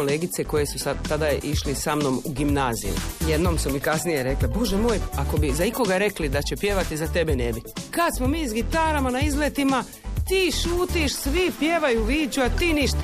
[0.00, 2.92] kolegice koje su sad tada išli sa mnom u gimnaziju.
[3.28, 6.96] Jednom su mi kasnije rekle, bože moj, ako bi za ikoga rekli da će pjevati,
[6.96, 7.60] za tebe ne bi.
[7.90, 9.84] Kad smo mi s gitarama na izletima,
[10.28, 12.98] ti šutiš, svi pjevaju, viću, a ti ništa.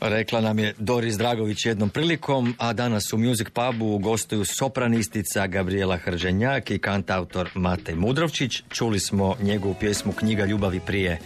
[0.00, 5.96] Rekla nam je Doris Dragović jednom prilikom, a danas u Music Pubu gostuju sopranistica Gabriela
[5.96, 8.62] Hrženjak i kantautor Matej Mudrovčić.
[8.70, 11.18] Čuli smo njegovu pjesmu Knjiga ljubavi prije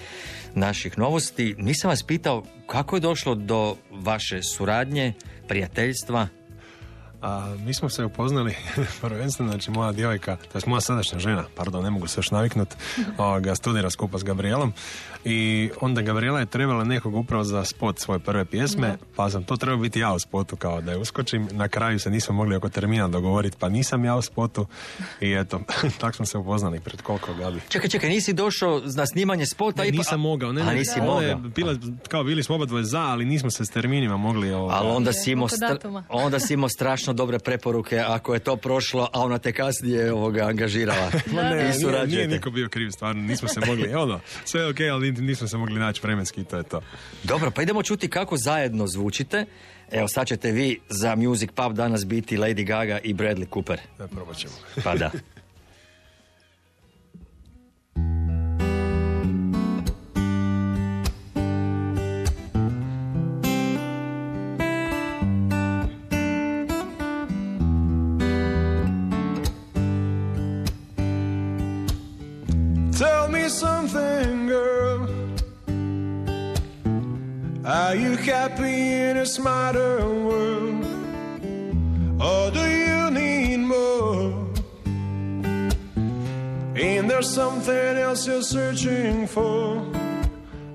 [0.55, 1.55] naših novosti.
[1.59, 5.13] Nisam vas pitao kako je došlo do vaše suradnje,
[5.49, 6.29] prijateljstva.
[7.23, 8.55] A, mi smo se upoznali
[9.01, 12.69] prvenstveno, znači moja djevojka, to je moja sadašnja žena, pardon, ne mogu se još naviknut,
[13.19, 14.73] ovoga, studira skupa s Gabrielom
[15.25, 19.57] i onda Gabriela je trebala nekog upravo za spot svoje prve pjesme, pa sam to
[19.57, 22.69] trebao biti ja u spotu kao da je uskočim, na kraju se nismo mogli oko
[22.69, 24.67] termina dogovoriti, pa nisam ja u spotu
[25.21, 25.61] i eto,
[26.01, 27.61] tak smo se upoznali pred koliko Gabi.
[27.69, 29.83] Čekaj, čekaj, nisi došao na snimanje spota?
[29.83, 31.51] Ne, i pa- nisam mogao, ne, A ne, nisi ono je mogao.
[31.51, 31.77] bila,
[32.09, 34.51] kao bili smo oba dvoje za, ali nismo se s terminima mogli...
[34.51, 38.57] ovoga- Ali onda si, imao stra- onda si imao strašno dobre preporuke ako je to
[38.57, 41.11] prošlo, a ona te kasnije ovoga angažirala.
[41.35, 44.69] Ma ne, I nije, nije niko bio kriv, stvarno, nismo se mogli, ono, sve je
[44.69, 46.81] okej, ali nismo se mogli naći vremenski i to je to.
[47.23, 49.47] Dobro, pa idemo čuti kako zajedno zvučite.
[49.91, 53.81] Evo, sad ćete vi za Music Pub danas biti Lady Gaga i Bradley Cooper.
[53.99, 54.55] Da, probat ćemo.
[54.85, 55.11] Pa da.
[77.65, 80.85] Are you happy in a smarter world?
[82.21, 84.35] Or do you need more?
[86.75, 89.81] Ain't there something else you're searching for?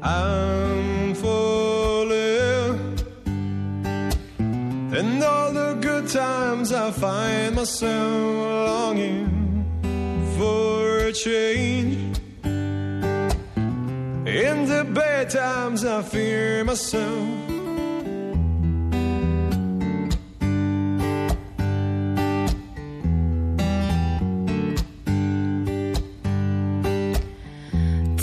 [0.02, 2.80] I'm falling.
[4.40, 9.28] And all the good times I find myself longing
[10.38, 12.17] for a change.
[14.28, 17.48] In the bad times, I fear myself.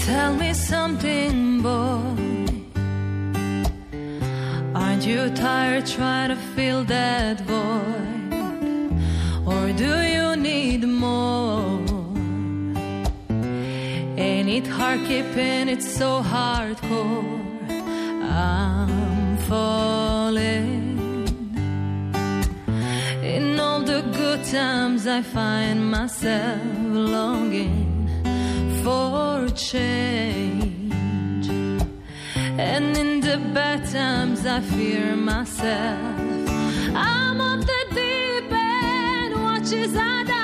[0.05, 2.03] Tell me something, boy.
[4.75, 8.33] Aren't you tired trying to fill that void?
[9.47, 10.24] Or do you
[14.55, 17.43] Ain't it hard keeping it so hardcore?
[18.23, 20.95] I'm falling.
[23.21, 28.09] In all the good times, I find myself longing
[28.85, 31.49] for change.
[32.57, 35.99] And in the bad times, I fear myself.
[36.95, 40.44] I'm off the deep end, watch as I dive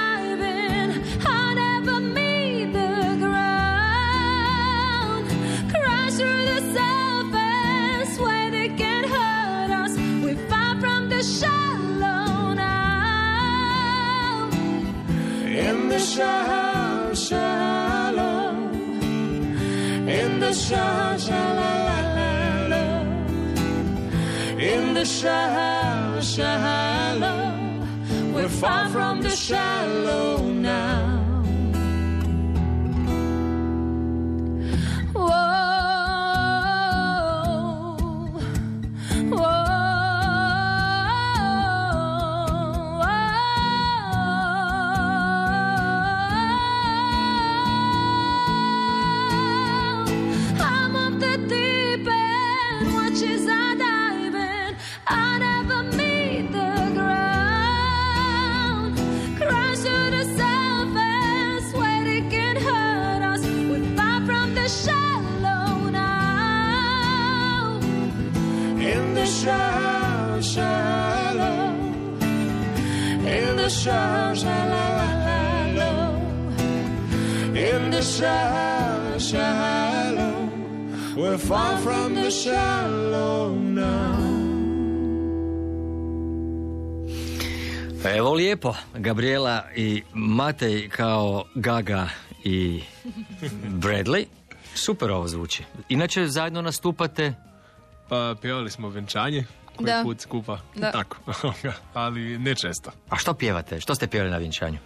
[88.60, 92.08] lijepo, Gabriela i Matej kao Gaga
[92.44, 92.82] i
[93.68, 94.24] Bradley.
[94.74, 95.64] Super ovo zvuči.
[95.88, 97.34] Inače zajedno nastupate
[98.08, 99.44] Pa pjevali smo venčanje
[99.76, 100.00] koji Da.
[100.04, 100.58] put skupa.
[100.74, 100.90] Da.
[100.92, 101.16] Tako,
[101.94, 102.90] ali ne često.
[103.10, 103.80] A što pjevate?
[103.80, 104.78] Što ste pjevali na vjenčanju?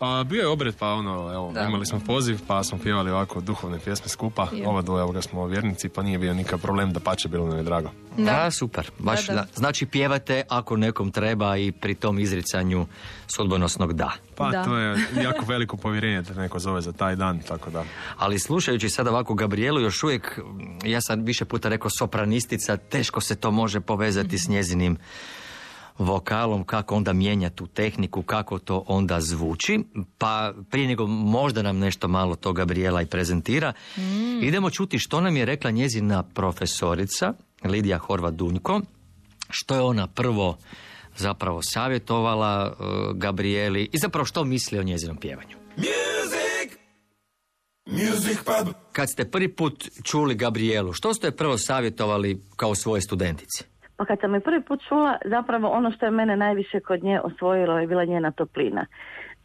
[0.00, 1.62] A bio je obred, pa ono, evo, Da.
[1.62, 4.48] imali smo poziv, pa smo pjevali ovako duhovne pjesme skupa.
[4.52, 4.68] Je.
[4.68, 7.56] Ova dvoje, evo ga smo vjernici, pa nije bio nikakav problem, da pače bilo nam
[7.56, 7.90] je drago.
[8.16, 8.44] Da.
[8.46, 8.90] A, super.
[8.98, 9.40] Baš, Da, da.
[9.40, 9.46] da.
[9.54, 12.86] Znači pjevate ako nekom treba i pri tom izricanju
[13.26, 14.10] sudbonosnog da.
[14.36, 14.64] Pa Da.
[14.64, 14.96] to je
[15.26, 17.84] jako veliko povjerenje da neko zove za taj dan, tako da.
[18.16, 20.40] Ali slušajući sad ovako Gabrielu, još uvijek,
[20.84, 24.96] ja sam više puta rekao sopranistica, teško se to može povezati s njezinim
[26.00, 29.80] vokalom, kako onda mijenja tu tehniku, kako to onda zvuči.
[30.18, 33.72] Pa prije nego možda nam nešto malo to Gabriela i prezentira,
[34.42, 37.32] idemo čuti što nam je rekla njezina profesorica,
[37.64, 38.80] Lidija Horvat-Dunjko,
[39.50, 40.56] što je ona prvo
[41.16, 45.56] zapravo savjetovala uh, Gabrieli i zapravo što misli o njezinom pjevanju.
[45.76, 46.78] Music!
[47.86, 48.74] Music pub!
[48.92, 53.64] Kad ste prvi put čuli Gabrielu, što ste prvo savjetovali kao svoje studentici?
[54.00, 57.20] Pa kad sam je prvi put čula, zapravo ono što je mene najviše kod nje
[57.20, 58.86] osvojilo je bila njena toplina.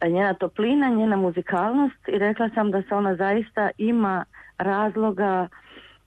[0.00, 4.24] E, Njena toplina, njena muzikalnost i rekla sam da se ona zaista ima
[4.58, 5.48] razloga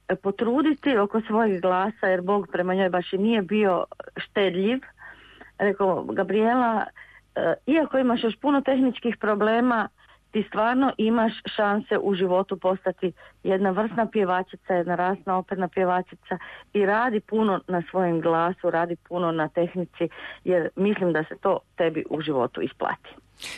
[0.08, 3.84] e, potruditi oko svojeg glasa jer Bog prema njoj baš i nije bio
[4.16, 4.78] štedljiv.
[5.58, 6.84] Rekao, Gabriela,
[7.34, 9.88] e, iako imaš još puno tehničkih problema,
[10.32, 13.12] ti stvarno imaš šanse u životu postati
[13.42, 16.38] jedna vrsna pjevačica, jedna rasna operna pjevačica
[16.72, 20.08] i radi puno na svojem glasu, radi puno na tehnici
[20.44, 23.08] jer mislim da se to tebi u životu isplati.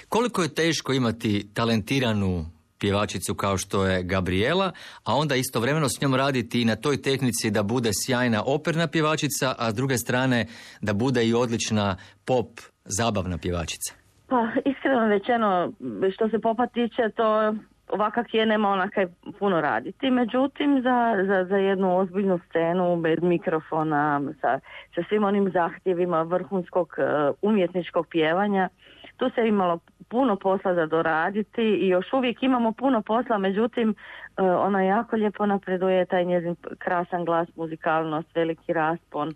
[0.09, 2.45] Koliko je teško imati talentiranu
[2.79, 4.73] pjevačicu kao što je Gabriela,
[5.05, 9.55] a onda istovremeno s njom raditi i na toj tehnici da bude sjajna operna pjevačica,
[9.59, 10.47] a s druge strane
[10.81, 14.02] da bude i odlična pop zabavna pjevačica.
[14.33, 15.73] Pa iskreno rečeno
[16.15, 17.55] što se popa tiče to
[17.89, 19.07] ovakav je nema ona kaj
[19.39, 20.11] puno raditi.
[20.11, 24.61] Međutim za, za, za jednu ozbiljnu scenu bez mikrofona sa,
[24.95, 27.03] sa svim onim zahtjevima vrhunskog e,
[27.43, 28.69] umjetničkog pjevanja
[29.17, 29.79] tu se imalo
[30.09, 35.47] puno posla za doraditi i još uvijek imamo puno posla, međutim e, ona jako lijepo
[35.47, 39.35] napreduje, taj njezin krasan glas, muzikalnost, veliki raspon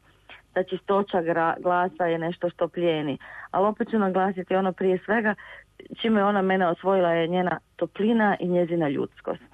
[0.57, 1.19] ta čistoća
[1.61, 3.19] glasa je nešto što plijeni.
[3.51, 5.35] Ali opet ću naglasiti ono prije svega,
[6.01, 9.51] čime je ona mene osvojila je njena toplina i njezina ljudskost.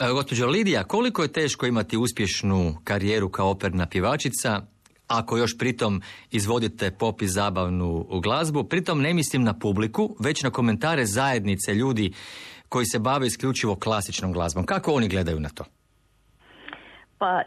[0.00, 4.60] E, gospođo Lidija, koliko je teško imati uspješnu karijeru kao operna pjevačica,
[5.08, 10.50] ako još pritom izvodite pop i zabavnu glazbu, pritom ne mislim na publiku, već na
[10.50, 12.12] komentare zajednice ljudi
[12.68, 14.66] koji se bave isključivo klasičnom glazbom.
[14.66, 15.64] Kako oni gledaju na to?
[17.18, 17.42] Pa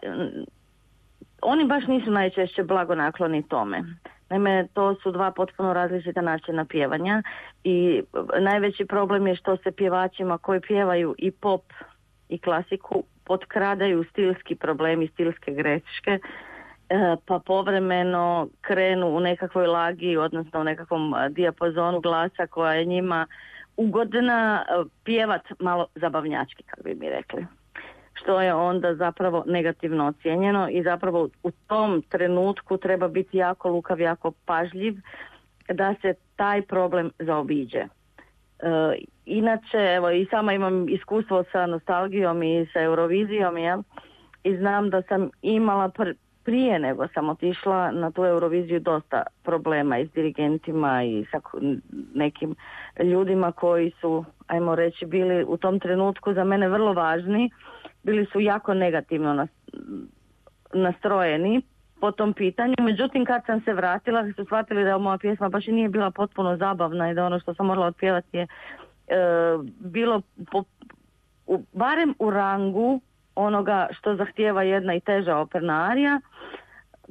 [1.41, 3.83] oni baš nisu najčešće blagonakloni tome.
[4.29, 7.23] Naime, to su dva potpuno različita načina pjevanja
[7.63, 8.03] i
[8.39, 11.61] najveći problem je što se pjevačima koji pjevaju i pop
[12.29, 16.19] i klasiku potkradaju stilski problemi, stilske greške,
[16.89, 22.85] e, pa povremeno krenu u nekakvoj lagi, odnosno u nekakvom e, dijapazonu glasa koja je
[22.85, 23.27] njima
[23.77, 27.45] ugodna e, pjevat malo zabavnjački, kako bi mi rekli
[28.19, 33.99] što je onda zapravo negativno ocijenjeno i zapravo u tom trenutku treba biti jako lukav,
[33.99, 34.95] jako pažljiv
[35.69, 37.79] da se taj problem zaobiđe.
[37.79, 37.87] E,
[39.25, 43.81] inače, evo i sama imam iskustvo sa nostalgijom i sa Eurovizijom, jel?
[44.43, 49.99] I znam da sam imala pr- prije nego sam otišla na tu Euroviziju dosta problema
[49.99, 51.39] i s dirigentima i sa
[52.13, 52.55] nekim
[53.03, 57.49] ljudima koji su, ajmo reći, bili u tom trenutku za mene vrlo važni
[58.03, 59.71] bili su jako negativno nas-
[60.73, 61.61] nastrojeni
[62.01, 62.73] po tom pitanju.
[62.79, 66.57] Međutim, kad sam se vratila, su shvatili da moja pjesma baš i nije bila potpuno
[66.57, 68.47] zabavna i da ono što sam morala otpjevati je e,
[69.79, 70.21] bilo
[70.51, 70.63] po,
[71.73, 73.01] barem u rangu
[73.35, 76.21] onoga što zahtijeva jedna i teža operna arija,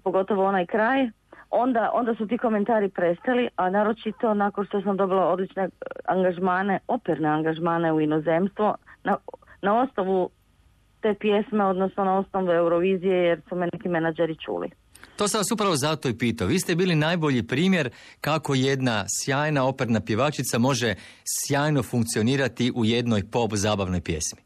[0.04, 1.10] pogotovo onaj kraj,
[1.50, 5.68] onda, onda su ti komentari prestali, a naročito nakon što sam dobila odlične
[6.04, 8.74] angažmane, operne angažmane u inozemstvo,
[9.04, 9.16] na,
[9.62, 10.30] na osnovu
[11.06, 14.70] te pjesme, odnosno na osnovu Eurovizije, jer su me neki menadžeri čuli.
[15.16, 16.46] To sam vas upravo zato i pitao.
[16.46, 17.90] Vi ste bili najbolji primjer
[18.20, 20.94] kako jedna sjajna operna pjevačica može
[21.24, 24.40] sjajno funkcionirati u jednoj pop zabavnoj pjesmi.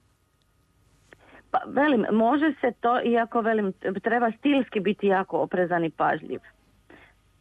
[1.50, 6.40] Pa velim, može se to, iako velim, treba stilski biti jako oprezan i pažljiv.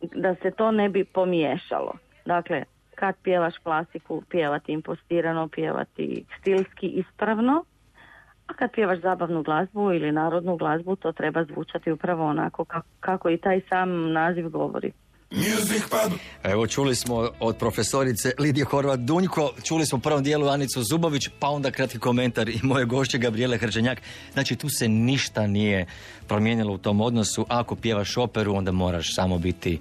[0.02, 1.94] Da se to ne bi pomiješalo.
[2.26, 2.64] Dakle,
[2.96, 7.64] kad pjevaš klasiku, pjevati impostirano, pjevati stilski ispravno,
[8.50, 13.30] a kad pjevaš zabavnu glazbu ili narodnu glazbu, to treba zvučati upravo onako kako, kako
[13.30, 14.92] i taj sam naziv govori.
[16.44, 21.30] Evo čuli smo od profesorice Lidije Horvat Dunjko, čuli smo u prvom dijelu Anicu Zubović,
[21.40, 24.02] pa onda kratki komentar i moje gošće Gabriele Hrđenjak.
[24.34, 25.86] Znači tu se ništa nije
[26.28, 27.46] promijenilo u tom odnosu.
[27.50, 29.80] Ako pjevaš operu, onda moraš samo biti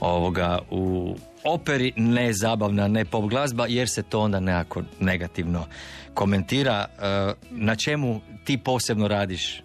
[0.00, 1.14] ovoga u
[1.44, 5.66] operi, ne zabavna, ne pop glazba, jer se to onda nekako negativno
[6.14, 6.86] komentira.
[7.02, 9.62] E, Na čemu ti posebno radiš,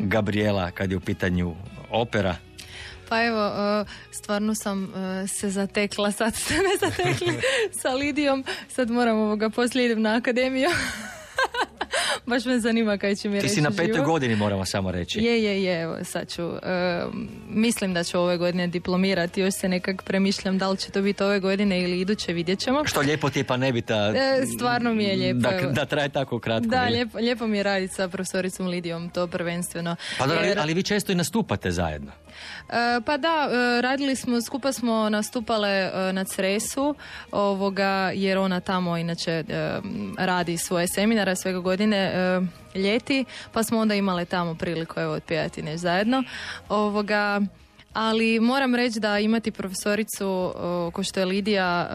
[0.00, 1.54] Gabriela, kad je u pitanju
[1.90, 2.36] opera?
[3.08, 7.40] Pa evo, e, stvarno sam e, se zatekla, sad ste me zatekli
[7.82, 10.68] sa Lidijom, sad moram ovoga, poslije idem na akademiju.
[12.26, 14.06] Baš me zanima kaj će mi Ti reći si na petoj život.
[14.06, 15.20] godini, moramo samo reći.
[15.20, 17.02] Je, je, je, evo sad ću, e,
[17.48, 21.22] mislim da ću ove godine diplomirati, još se nekak premišljam da li će to biti
[21.22, 22.84] ove godine ili iduće, vidjet ćemo.
[22.84, 23.94] Što lijepo ti je, pa ne bi ta...
[24.08, 26.68] E, stvarno mi je lijepo, Da, da traje tako kratko.
[26.68, 26.92] Da, je li?
[26.92, 29.96] lijepo, lijepo mi je raditi sa profesoricom Lidijom, to prvenstveno.
[30.18, 32.12] Pa dobro, ali- ali vi često i nastupate zajedno.
[32.68, 36.94] E, Pa da, e, radili smo, skupa smo nastupale e, na Cresu,
[37.32, 39.44] ovoga, jer ona tamo inače
[40.18, 42.12] radi svoje seminare svega godine
[42.74, 46.22] ljeti, pa smo onda imale tamo priliku evo otpjevati nešto zajedno.
[46.68, 47.40] Ovoga,
[47.92, 50.54] ali moram reći da imati profesoricu
[50.92, 51.88] ko što je Lidija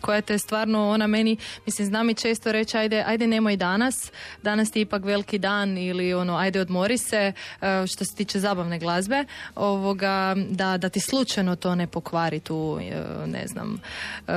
[0.00, 1.36] koja te stvarno, ona meni,
[1.66, 5.78] mislim, zna mi često reći, ajde, ajde nemoj danas, danas ti je ipak veliki dan
[5.78, 9.24] ili ono, ajde odmori se, e, što se tiče zabavne glazbe,
[9.54, 13.80] ovoga, da, da ti slučajno to ne pokvari tu, e, ne znam,
[14.28, 14.32] e,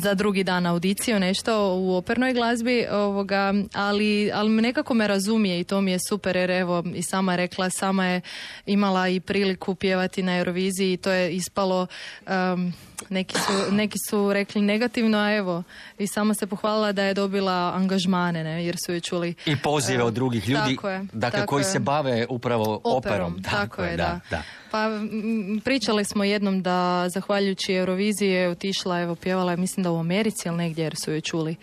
[0.00, 5.64] za drugi dan audiciju, nešto u opernoj glazbi, ovoga, ali, ali nekako me razumije i
[5.64, 8.20] to mi je super, jer evo, i sama rekla, sama je
[8.66, 11.86] imala i priliku pjevati na Euroviziji i to je ispalo
[12.26, 12.72] em,
[13.08, 15.62] neki su, neki su rekli negativno, a evo,
[15.98, 19.34] i sama se pohvalila da je dobila angažmane, ne, jer su je čuli.
[19.46, 21.64] I pozive od drugih ljudi, tako je, dakle, tako koji je.
[21.64, 23.42] se bave upravo operom.
[23.42, 24.20] tako je, da.
[24.30, 24.36] da.
[24.36, 24.42] da.
[24.70, 29.90] Pa m, pričali smo jednom da zahvaljujući Euroviziji je otišla, evo pjevala je mislim da
[29.90, 31.56] u Americi ili negdje jer su je čuli.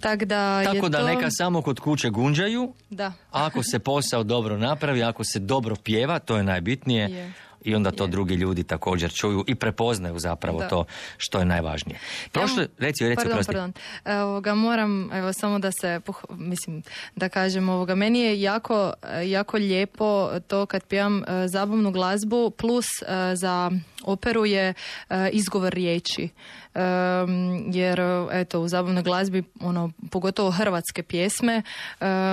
[0.00, 1.06] Tak da je Tako da to...
[1.06, 3.12] neka samo kod kuće gunđaju, Da.
[3.30, 7.08] ako se posao dobro napravi, ako se dobro pjeva, to je najbitnije.
[7.08, 7.32] Je.
[7.64, 10.68] I onda to drugi ljudi također čuju i prepoznaju zapravo Da.
[10.68, 10.84] to
[11.16, 11.98] što je najvažnije.
[12.32, 13.52] Prošle, reci, reci, pardon, prosti.
[13.52, 13.72] pardon.
[14.22, 16.00] Ovoga, moram, evo, samo da se,
[16.30, 16.82] mislim,
[17.16, 18.92] da kažem, ovoga, meni je jako,
[19.24, 23.70] jako lijepo to kad pjevam e, zabavnu glazbu, plus e, za
[24.04, 24.74] operu je
[25.10, 26.28] e, izgovor riječi.
[27.72, 28.00] Jer,
[28.32, 31.62] eto, u zabavnoj glazbi, ono, pogotovo hrvatske pjesme,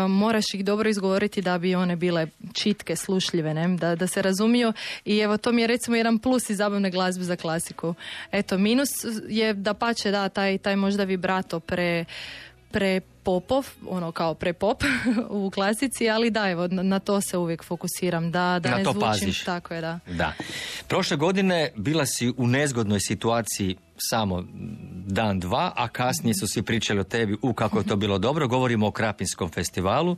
[0.10, 3.68] moraš ih dobro izgovoriti da bi one bile čitke, slušljive, ne?
[3.78, 4.74] Da, da se razumiju.
[5.06, 7.94] I evo, to mi je recimo jedan plus iz zabavne glazbe za klasiku.
[8.32, 8.90] Eto, minus
[9.30, 12.06] je da pače, da, taj, taj možda vibrato pre
[12.74, 14.84] pre popov, ono kao pre pop
[15.30, 18.84] u klasici, ali da, evo, na, na to se uvijek fokusiram, da, da Na ne
[18.84, 19.44] to zvučim, paziš.
[19.44, 20.00] tako je, da.
[20.08, 20.34] Da.
[20.88, 23.76] Prošle godine bila si u nezgodnoj situaciji
[24.10, 24.44] samo
[25.06, 28.48] dan, dva, a kasnije su svi pričali o tebi u kako je to bilo dobro.
[28.48, 30.18] Govorimo o Krapinskom festivalu,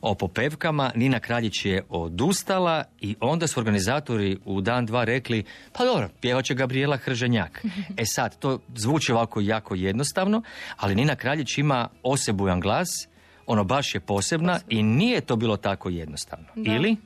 [0.00, 0.92] o popevkama.
[0.94, 6.44] Nina Kraljić je odustala i onda su organizatori u dan, dva rekli pa dobro, pjevat
[6.44, 7.64] će Gabriela Hrženjak.
[7.96, 10.42] E sad, to zvuči ovako jako jednostavno,
[10.76, 12.88] ali Nina Kraljić ima osebujan glas,
[13.46, 16.46] ono baš je posebna i nije to bilo tako jednostavno.
[16.54, 16.72] Da.
[16.72, 16.96] Ili?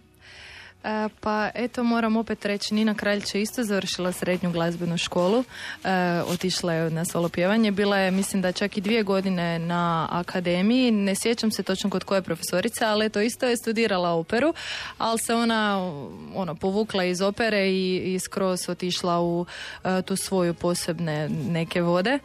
[0.85, 5.45] E, pa eto moram opet reći Nina Kraljić je isto završila srednju glazbenu školu.
[5.85, 5.91] E,
[6.27, 7.71] otišla je na solo pjevanje.
[7.71, 10.91] Bila je mislim da čak i dvije godine na akademiji.
[10.91, 14.55] Ne sjećam se točno kod koje profesorice ali eto isto je studirala operu
[14.99, 15.93] ali se ona
[16.35, 19.47] ono povukla iz opere i, i skroz otišla u
[19.85, 22.19] e, tu svoju posebne neke vode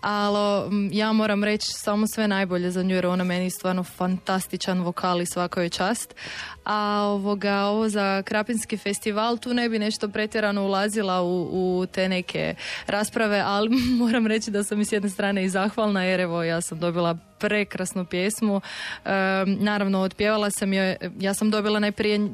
[0.00, 5.20] ali ja moram reći samo sve najbolje za nju jer ona meni stvarno fantastičan vokal
[5.20, 6.14] i svaka joj čast.
[6.64, 12.08] A ovoga, ovo za Krapinski festival, tu ne bi nešto pretjerano ulazila u, u te
[12.08, 12.54] neke
[12.86, 13.70] rasprave, ali
[14.02, 17.29] moram reći da sam i s jedne strane i zahvalna jer evo ja sam dobila
[17.40, 18.60] prekrasnu pjesmu.
[19.04, 19.10] E,
[19.46, 22.28] naravno, otpjevala sam joj, ja sam dobila najprije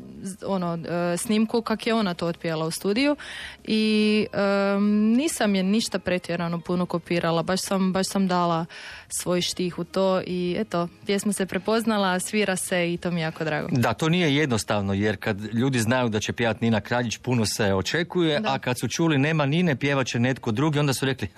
[0.47, 3.17] ono, e, snimku kak je ona to otpjevala u studiju
[3.65, 4.81] i e,
[5.17, 8.67] nisam je ništa pretjerano puno kopirala, baš sam, baš sam dala
[9.09, 13.25] svoj štih u to i eto, pjesma se prepoznala, svira se i to mi je
[13.25, 13.69] jako drago.
[13.71, 17.75] Da, to nije jednostavno, jer kad ljudi znaju da će pjevat Nina Kraljić, puno se
[17.75, 21.29] očekuje, a kad su čuli nema Nine, pjevat će netko drugi, onda su rekli,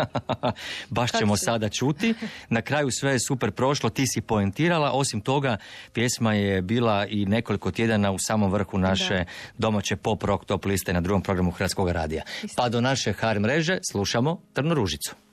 [0.97, 2.14] baš ćemo sada čuti.
[2.49, 5.57] Na kraju sve je super prošlo, ti si poentirala, osim toga,
[5.93, 9.25] pjesma je bila i nekoliko tjedana u samom vrhu naše
[9.59, 12.23] domaće pop rock top liste na drugom programu Hrvatskog radija.
[12.57, 15.28] Pa do naše HR mreže slušamo Trnu ružicu.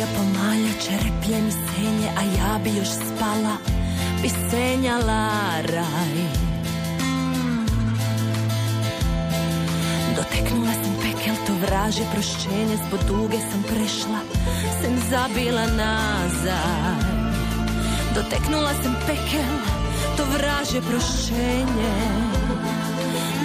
[0.00, 3.56] Zorija pomalja, čereplje mi senje, a ja bi još spala,
[4.22, 5.30] bi senjala
[5.62, 6.16] raj.
[10.16, 14.20] Doteknula sam pekel, to vraže prošćenje, zbog duge sam prešla,
[14.82, 17.04] sam zabila nazad.
[18.14, 19.54] Doteknula sam pekel,
[20.16, 21.94] to vraže prošćenje,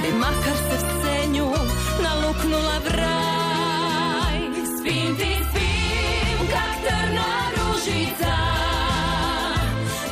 [0.01, 1.47] bi makar se v senju
[2.03, 4.39] naluknula vraj.
[4.79, 5.35] Spim ti
[7.85, 8.35] ružica,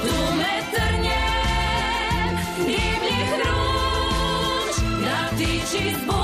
[0.01, 6.22] tu me trnjem, divljih ruž, da ptiči zbude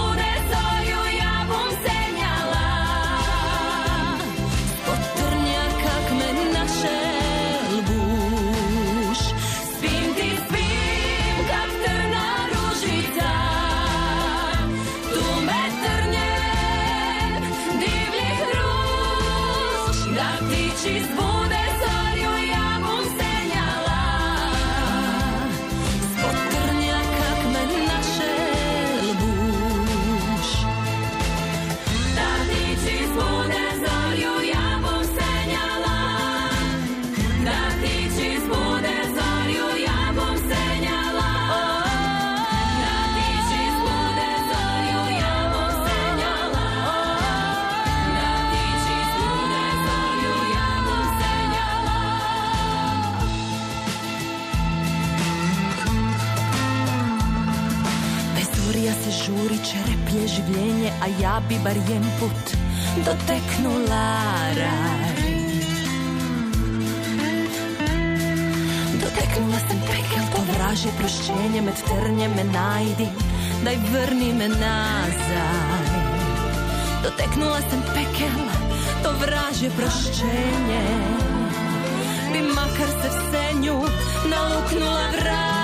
[61.49, 62.45] bi bar jen put
[63.05, 64.09] doteknula
[64.61, 65.17] raj.
[69.01, 73.07] Doteknula sam pekel, to vraže prošćenje, med trnjem me najdi,
[73.65, 75.89] daj vrni me nazaj.
[77.03, 78.45] Doteknula sam pekel,
[79.03, 80.85] to vraže prošćenje,
[82.33, 83.77] bi makar se v senju
[84.29, 85.58] naluknula vraj.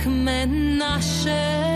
[0.00, 0.46] Trnjaka k me
[0.78, 1.69] našel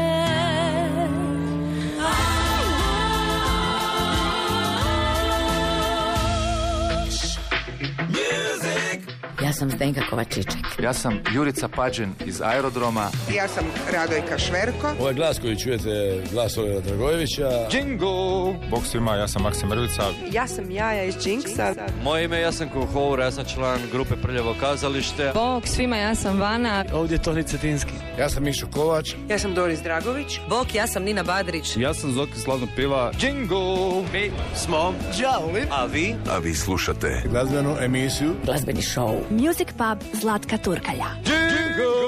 [9.55, 10.63] sam Zdenka Kovačiček.
[10.83, 13.09] Ja sam Jurica Pađen iz Aerodroma.
[13.37, 14.93] Ja sam Radojka Šverko.
[15.01, 17.49] Ovaj glas koji čujete je glas Olera Dragojevića.
[17.73, 18.69] Jingle!
[18.71, 20.03] Bog svima, ja sam Maksim Mrvica.
[20.33, 21.75] Ja sam Jaja iz Jinxa.
[22.03, 25.31] Moje ime je Jasan Kuhour, ja sam član grupe Prljavo kazalište.
[25.35, 26.85] Bog, svima ja sam Vana.
[26.93, 27.93] Ovdje je Toni Cetinski.
[28.19, 29.15] Ja sam Mišo Kovač.
[29.29, 30.41] Ja sam Doris Dragović.
[30.49, 31.77] Bog, ja sam Nina Badrić.
[31.77, 33.13] Ja sam Zoki Slavno Piva.
[33.21, 34.03] Jingle!
[34.13, 35.63] Mi smo Đavoli.
[35.71, 36.15] A vi?
[36.31, 38.35] A vi slušate Glazbenu emisiju.
[38.45, 39.19] Glazbeni show.
[39.45, 41.09] Music Pub Zlatka Turkalja.
[41.23, 42.05] Jingle!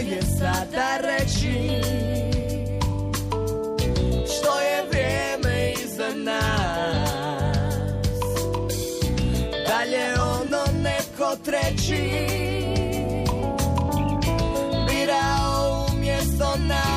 [0.00, 1.70] je sada reći
[4.26, 5.72] Što je vrijeme
[6.24, 7.08] nas
[9.68, 12.43] Dalje ono neko treći
[16.40, 16.93] on now.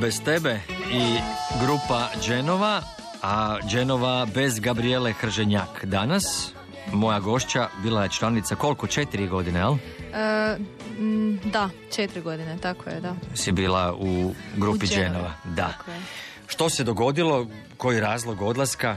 [0.00, 0.60] Bez tebe
[0.92, 1.18] i
[1.60, 2.82] grupa Dženova,
[3.22, 5.84] a Dženova bez Gabriele Hrženjak.
[5.84, 6.52] Danas
[6.92, 8.86] moja gošća bila je članica koliko?
[8.86, 9.74] Četiri godine, jel?
[10.14, 10.56] E,
[10.98, 13.14] m, da, četiri godine, tako je, da.
[13.34, 15.32] Si bila u grupi U Dženova, Dženova.
[15.44, 15.68] Da.
[15.68, 16.00] Tako je.
[16.46, 17.46] Što se dogodilo?
[17.76, 18.96] Koji razlog odlaska?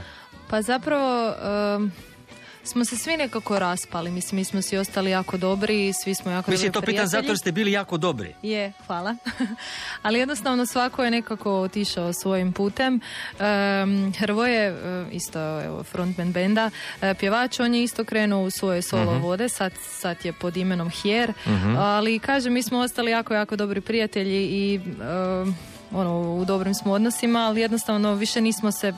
[0.50, 1.34] Pa zapravo
[1.76, 1.92] em,
[2.64, 6.50] smo se svi nekako raspali, mislim, mi smo svi ostali jako dobri, svi smo jako
[6.50, 7.30] Mislim, to dobri pitam zato prijatelji.
[7.30, 8.34] jer ste bili jako dobri.
[8.42, 9.16] Je, hvala.
[10.02, 13.00] Ali jednostavno svako je nekako otišao svojim putem.
[13.32, 14.74] Um, Hrvoje, e,
[15.12, 16.70] isto evo, frontman benda,
[17.02, 19.22] e, pjevač, on je isto krenuo u svoje solo Mhm.
[19.22, 21.76] vode, sad, sad je pod imenom Hier, Mhm.
[21.76, 24.80] ali kažem, mi smo ostali jako, jako dobri prijatelji i
[25.42, 25.56] um,
[25.92, 28.92] ono, u dobrim smo odnosima, ali jednostavno više nismo se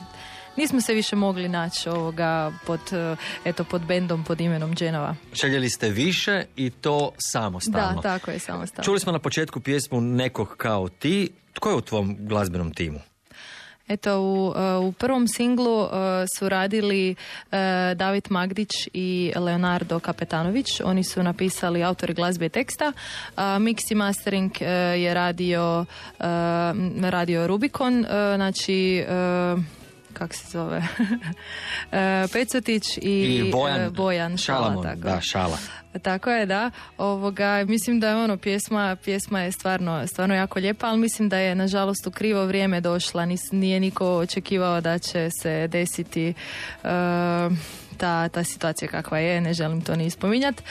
[0.57, 5.15] Nismo se više mogli naći ovoga pod, e, eto, pod bendom, pod imenom Dženova.
[5.33, 8.01] Željeli ste više i to samostalno.
[8.01, 8.85] Da, tako je, samostalno.
[8.85, 11.29] Čuli smo na početku pjesmu nekog kao ti.
[11.53, 12.99] Tko je u tvom glazbenom timu?
[13.87, 15.89] Eto, u, uh, u prvom singlu uh,
[16.37, 17.57] su radili uh,
[17.95, 20.81] David Magdić i Leonardo Kapetanović.
[20.83, 22.87] Oni su napisali autori glazbe i teksta.
[22.87, 24.51] Uh, mix i mastering
[24.97, 25.85] je radio,
[27.09, 29.05] radio Rubicon, uh, znači...
[30.15, 30.77] kak se zove?
[30.77, 31.97] Uh,
[32.33, 34.99] Pecotić i, I Bojan, uh, Bojan Šala, Šalamon, tako.
[34.99, 35.57] da, Šala.
[36.01, 36.71] Tako je, da.
[36.97, 41.37] Ovoga, mislim da je ono, pjesma, pjesma je stvarno, stvarno jako lijepa, ali mislim da
[41.37, 43.25] je nažalost u krivo vrijeme došla.
[43.25, 46.33] Nis, nije niko očekivao da će se desiti
[46.83, 46.89] uh,
[47.95, 50.63] ta, ta situacija kakva je, ne želim to ni spominjati.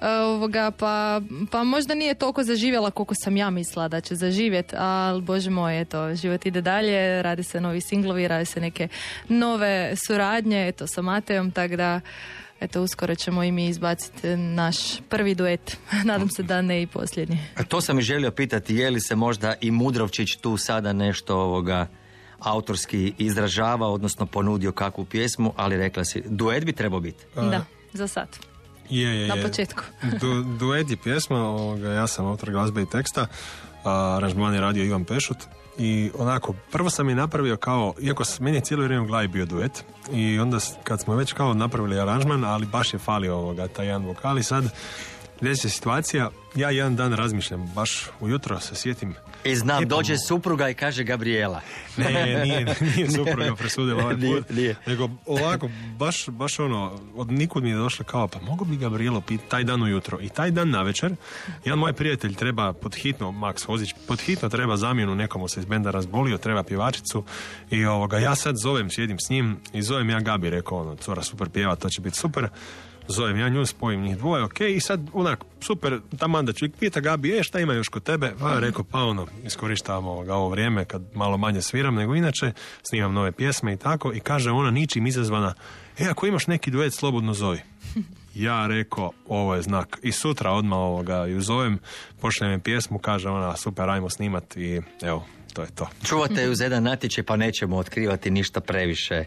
[0.00, 1.20] Ovoga, pa,
[1.50, 5.80] pa možda nije toliko zaživjela koliko sam ja mislila da će zaživjeti, ali bože moj,
[5.80, 8.88] eto, život ide dalje, radi se novi singlovi, radi se neke
[9.28, 12.00] nove suradnje, eto, sa Mateom, tako da
[12.60, 14.76] eto, uskoro ćemo i mi izbaciti naš
[15.08, 15.76] prvi duet.
[16.04, 17.38] Nadam se da ne i posljednji.
[17.56, 21.36] A To sam i želio pitati, je li se možda i Mudrovčić tu sada nešto
[21.36, 21.86] ovoga
[22.40, 27.24] autorski izražava, odnosno ponudio kakvu pjesmu, ali rekla si, duet bi trebao biti.
[27.34, 28.28] Da, za sad.
[28.90, 29.82] Je, je, na početku.
[30.20, 33.26] Du, duet je pjesma, ovoga, ja sam autor glazbe i teksta,
[33.84, 35.36] a aranžman je radio Ivan Pešut.
[35.78, 39.28] I onako, prvo sam je napravio kao, iako s- meni je cijelo vrijeme u glavi
[39.28, 43.68] bio duet, i onda kad smo već kao napravili aranžman, ali baš je falio ovoga,
[43.68, 44.64] taj jedan vokal i sad
[45.54, 49.14] se situacija, ja jedan dan razmišljam, baš ujutro se sjetim
[49.52, 51.60] I znam, E, pa dođe supruga i kaže Gabriela.
[51.96, 54.50] Ne, nije, nije supruga presudila ovaj Nije, put.
[54.56, 54.74] nije.
[54.86, 55.68] Nego ovako,
[55.98, 59.64] baš, baš ono, od nikud mi je došlo kao, pa mogu bi Gabrielo pit taj
[59.64, 60.18] dan ujutro.
[60.20, 61.14] I taj dan na večer,
[61.64, 65.66] jedan moj prijatelj treba pod hitno, Max Hozić, pod hitno treba zamjenu, nekomu se iz
[65.66, 67.24] benda razbolio, treba pjevačicu.
[67.70, 71.22] I ovoga, ja sad zovem, sjedim s njim i zovem ja Gabi, rekao ono, cura
[71.22, 72.48] super pjeva, to će biti super.
[73.08, 77.00] Zovem ja nju, spojim njih dvoje, ok, i sad onak, super, taman da čovjek pita
[77.00, 78.32] Gabi, e, šta ima još kod tebe?
[78.40, 82.52] Pa je rekao, pa ono, iskorištavam ovoga, ovo vrijeme kad malo manje sviram nego inače,
[82.82, 85.54] snimam nove pjesme i tako, i kaže ona ničim izazvana,
[85.98, 87.60] e, ako imaš neki duet, slobodno zovi.
[88.34, 89.98] Ja rekao, ovo je znak.
[90.02, 91.78] I sutra odmah ovoga ju zovem,
[92.20, 95.26] pošljem je pjesmu, kaže ona, super, ajmo snimat i evo,
[95.58, 95.88] to je to.
[96.04, 99.24] Čuvate ju za jedan natječaj pa nećemo otkrivati ništa previše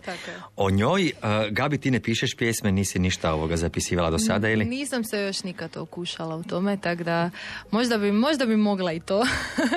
[0.56, 1.12] o njoj.
[1.24, 4.66] Uh, Gabi, ti ne pišeš pjesme, nisi ništa ovoga zapisivala do sada ili?
[4.66, 7.30] Nisam se još nikad okušala u tome, tako da
[7.72, 9.26] možda bi, možda bi mogla i to.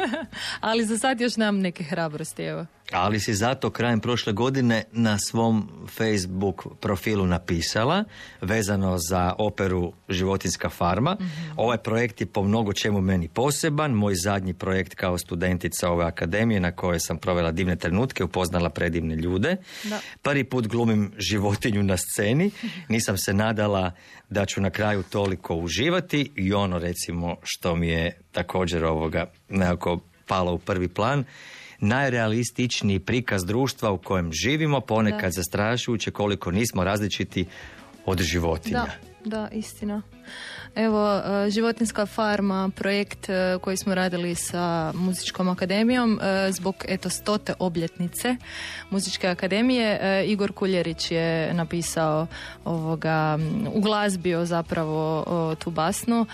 [0.60, 2.66] Ali za sad još nemam neke hrabrosti, evo.
[2.92, 8.04] Ali si zato krajem prošle godine na svom Facebook profilu napisala
[8.40, 11.16] vezano za operu Životinska farma.
[11.56, 13.92] Ovaj projekt je po mnogo čemu meni poseban.
[13.92, 19.16] Moj zadnji projekt kao studentica ove akademije na kojoj sam provela divne trenutke, upoznala predivne
[19.16, 19.56] ljude.
[19.84, 20.00] Da.
[20.22, 22.50] Prvi put glumim životinju na sceni.
[22.88, 23.92] Nisam se nadala
[24.30, 30.00] da ću na kraju toliko uživati i ono recimo što mi je također ovoga nekako
[30.26, 31.24] palo u prvi plan
[31.80, 37.46] najrealističniji prikaz društva u kojem živimo, ponekad zastrašujuće koliko nismo različiti
[38.06, 38.84] od životinja.
[39.24, 40.02] Da, da, istina.
[40.74, 47.10] Evo, e, Životinska farma, projekt e, koji smo radili sa Muzičkom akademijom e, zbog eto
[47.10, 48.36] stote obljetnice
[48.90, 50.24] Muzičke akademije.
[50.26, 52.26] Igor Kuljerić je napisao
[52.64, 53.38] ovoga,
[53.74, 55.24] uglazbio zapravo
[55.58, 56.26] tu basnu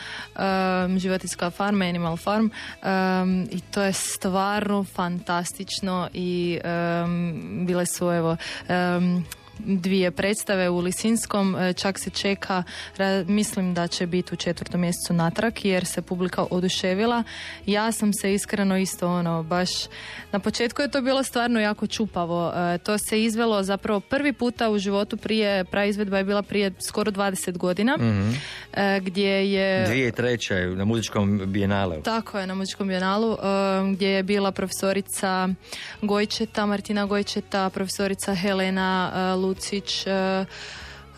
[0.98, 2.48] Životinska farma, Animal Farm
[3.50, 6.58] i to je stvarno fantastično i
[7.66, 8.36] bile su evo
[9.66, 12.62] dvije predstave u Lisinskom, e, čak se čeka,
[13.26, 17.22] mislim da će biti u četvrtom mjesecu natrag jer se publika oduševila.
[17.66, 19.70] Ja sam se iskreno isto ono, baš,
[20.32, 22.52] na početku je to bilo stvarno jako čupavo.
[22.56, 27.10] E, To se izvelo zapravo prvi puta u životu prije, praizvedba je bila prije skoro
[27.10, 28.30] 20 godina, Mhm.
[28.72, 29.86] e, gdje je...
[29.86, 32.02] Dvije treće na muzičkom bijenaleu.
[32.02, 33.36] Tako je, na muzičkom bijenalu,
[33.92, 35.48] gdje je bila profesorica
[36.02, 40.46] Gojčeta, Martina Gojčeta, profesorica Helena uh, Lucić, uh,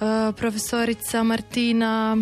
[0.01, 2.17] uh, profesorica Martina,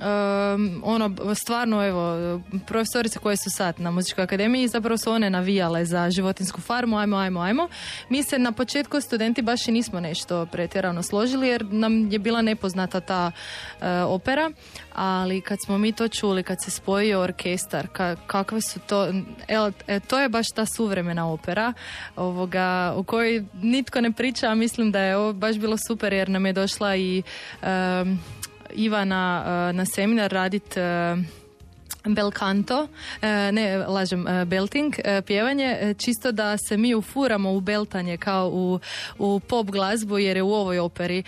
[0.00, 5.84] um, ono, stvarno, evo, profesorice koje su sad na muzičkoj akademiji, zapravo su one navijale
[5.84, 7.68] za životinsku farmu, ajmo, ajmo, ajmo.
[8.08, 12.42] Mi se na početku studenti baš i nismo nešto pretjerano složili, jer nam je bila
[12.42, 14.50] nepoznata ta uh, opera,
[14.94, 19.12] ali kad smo mi to čuli, kad se spojio orkestar, ka, kakve su to,
[19.48, 21.72] evo, e, to je baš ta suvremena opera,
[22.16, 26.28] ovoga, o kojoj nitko ne priča, a mislim da je ovo baš bilo super jer
[26.28, 27.22] nam je došla i
[27.62, 28.20] em,
[28.74, 30.76] Ivana e, na seminar radit
[32.04, 32.88] bel canto,
[33.22, 38.48] e, ne lažem, e, belting, e, pjevanje, čisto da se mi ufuramo u beltanje kao
[38.48, 38.80] u,
[39.18, 41.22] u pop glazbu jer je u ovoj operi,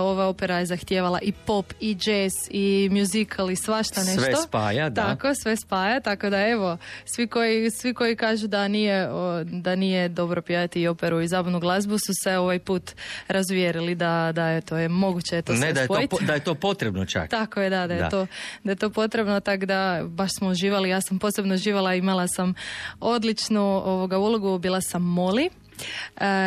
[0.00, 4.42] ova opera je zahtijevala i pop i jazz i musical i svašta Sve nešto.
[4.42, 5.02] spaja, da.
[5.02, 9.08] Tako, sve spaja, tako da evo, svi koji, svi koji kažu da nije,
[9.44, 12.92] da nije dobro pjevati i operu i zabavnu glazbu su se ovaj put
[13.28, 16.10] razvjerili da, da je to je moguće to Ne, sve da je, to, spojiti.
[16.10, 17.30] po- da je to potrebno čak.
[17.30, 18.08] Tako je, da, da je, Da.
[18.08, 18.26] To,
[18.64, 22.54] da je to potrebno, tako da baš smo uživali, ja sam posebno uživala, imala sam
[23.00, 25.50] odličnu ovoga ulogu, bila sam Moli,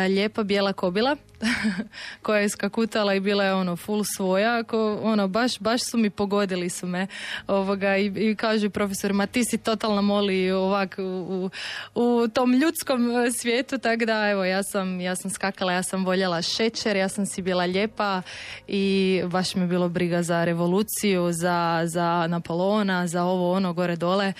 [0.08, 1.16] lijepa bijela kobila
[2.22, 6.10] koja je skakutala i bila je ono full svoja, ako, ono baš, baš su mi
[6.10, 7.06] pogodili su me
[7.46, 11.50] ovoga i, i kažu profesor, ma ti si totalna Moli ovak u, u,
[11.94, 16.04] u tom ljudskom e, svijetu, tako da evo ja sam, ja sam skakala, ja sam
[16.04, 18.22] voljela šećer, ja sam si bila lijepa
[18.68, 23.96] i baš mi je bilo briga za revoluciju, za, za Napoleona, za ovo ono gore
[23.96, 24.32] dole.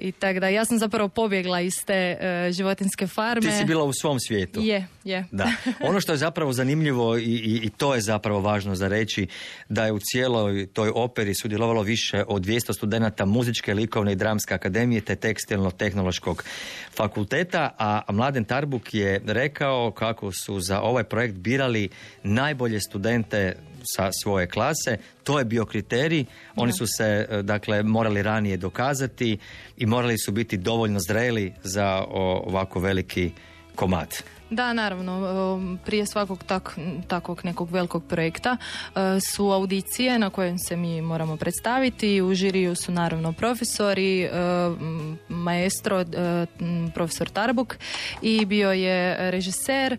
[0.00, 3.50] I tako da ja sam zapravo pobjegla iz te e, životinske farme.
[3.50, 4.60] Ti si bila u svom svijetu.
[4.62, 5.24] Je, je.
[5.30, 5.52] Da.
[5.88, 9.26] Ono što je zapravo zanimljivo i, i, i to je zapravo važno za reći
[9.68, 14.54] da je u cijeloj toj operi sudjelovalo više od 200 studenata muzičke, likovne i dramske
[14.54, 16.44] akademije te tekstilno-tehnološkog
[16.96, 21.88] fakulteta, a Mladen Tarbuk je rekao kako su za ovaj projekt birali
[22.22, 24.96] najbolje studente sa svoje klase.
[25.24, 26.24] To je bio kriterij.
[26.56, 29.38] Oni su se e, dakle morali ranije dokazati
[29.76, 33.32] i morali su biti dovoljno zreli za ovako veliki
[33.74, 34.22] komad.
[34.50, 39.00] Da, naravno, um, prije svakog tak, takvog nekog velikog projekta uh,
[39.34, 42.22] su audicije na kojem se mi moramo predstaviti.
[42.22, 44.28] U žiriju su naravno profesori,
[45.28, 46.04] maestro,
[46.94, 47.76] profesor Tarbuk
[48.22, 49.98] i bio je režiser.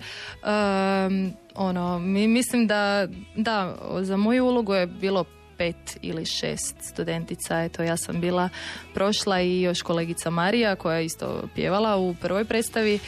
[1.60, 5.26] Ono, mi mislim da, da, za moju ulogu je bilo
[5.60, 7.64] pet ili šest studentica.
[7.64, 8.50] Eto, ja sam bila
[8.94, 13.00] prošla i još kolegica Marija koja je isto pjevala u prvoj predstavi.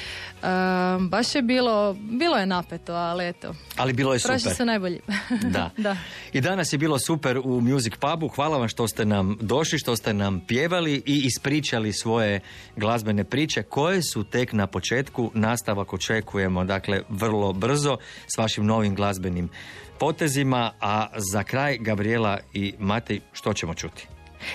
[0.44, 3.56] Um, baš je bilo, bilo je napeto, ali eto.
[3.78, 4.56] Ali bilo je Prošli super.
[4.56, 5.00] su najbolji.
[5.54, 5.70] Da.
[5.78, 5.98] da.
[6.34, 8.28] I danas je bilo super u Music Pubu.
[8.28, 12.40] Hvala vam što ste nam došli, što ste nam pjevali i ispričali svoje
[12.76, 15.32] glazbene priče koje su tek na početku.
[15.34, 17.98] Nastavak očekujemo, dakle, vrlo brzo
[18.28, 19.50] s vašim novim glazbenim
[20.02, 20.72] potezima.
[20.82, 24.08] A za kraj, Gabriela i Matej, što ćemo čuti?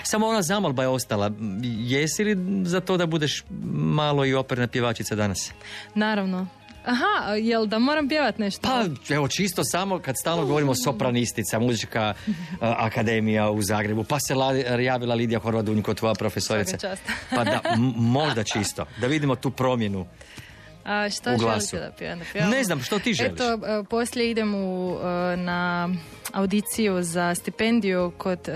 [0.03, 1.30] Samo ona zamolba je ostala.
[1.62, 5.53] Jesi li za to da budeš malo i operna pjevačica danas?
[5.94, 6.47] Naravno.
[6.86, 8.61] Aha, jel da moram pjevat nešto?
[8.62, 8.84] Pa,
[9.14, 14.53] evo, čisto samo kad stalno govorimo sopranistica, muzička uh, akademija u Zagrebu, pa se la,
[14.55, 16.97] javila Lidija Horvadunjko, tvoja profesorica.
[17.30, 20.07] Pa da, m- možda čisto, da vidimo tu promjenu.
[20.87, 21.76] A šta U glasu.
[21.76, 22.18] da pjevam?
[22.18, 22.51] Da pjevam?
[22.51, 23.32] Ne znam, što ti želiš?
[23.32, 24.97] Eto, e, poslije idem u,
[25.32, 25.89] e, na
[26.32, 28.53] audiciju za stipendiju kod e,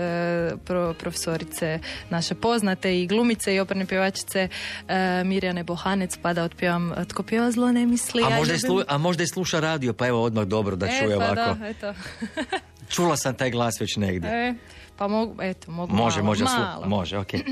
[0.57, 1.79] pro- profesorice
[2.09, 4.47] naše poznate i glumice i operne pjevačice
[4.87, 8.23] e, Mirjane Bohanec, pa da otpjevam e, Tko pjeva zlo ne misli.
[8.23, 8.69] A ja možda, i ljubim.
[8.69, 11.35] slu- a možda i sluša radio, pa evo odmah dobro da e, čuje pa ovako.
[11.35, 11.93] da, eto.
[12.93, 14.29] Čula sam taj glas već negdje.
[14.29, 14.53] E,
[14.97, 16.85] pa mogu, eto, mogu može, malo, može, slu- malo.
[16.87, 17.43] može, okej.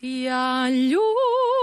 [0.00, 1.57] Ja ljubim,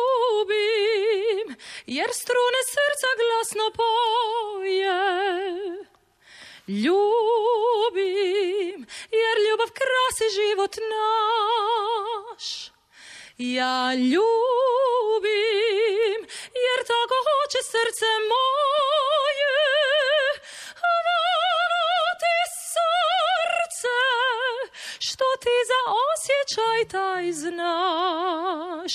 [1.86, 5.00] jer strune srca glasno poje.
[6.84, 8.08] Ljubim,
[9.20, 12.46] jer ljubav krasi život naš.
[13.38, 14.20] Ja ljubim,
[16.66, 19.95] jer tako hoće srce moje.
[25.46, 28.94] Ti za osjećaj taj znaš.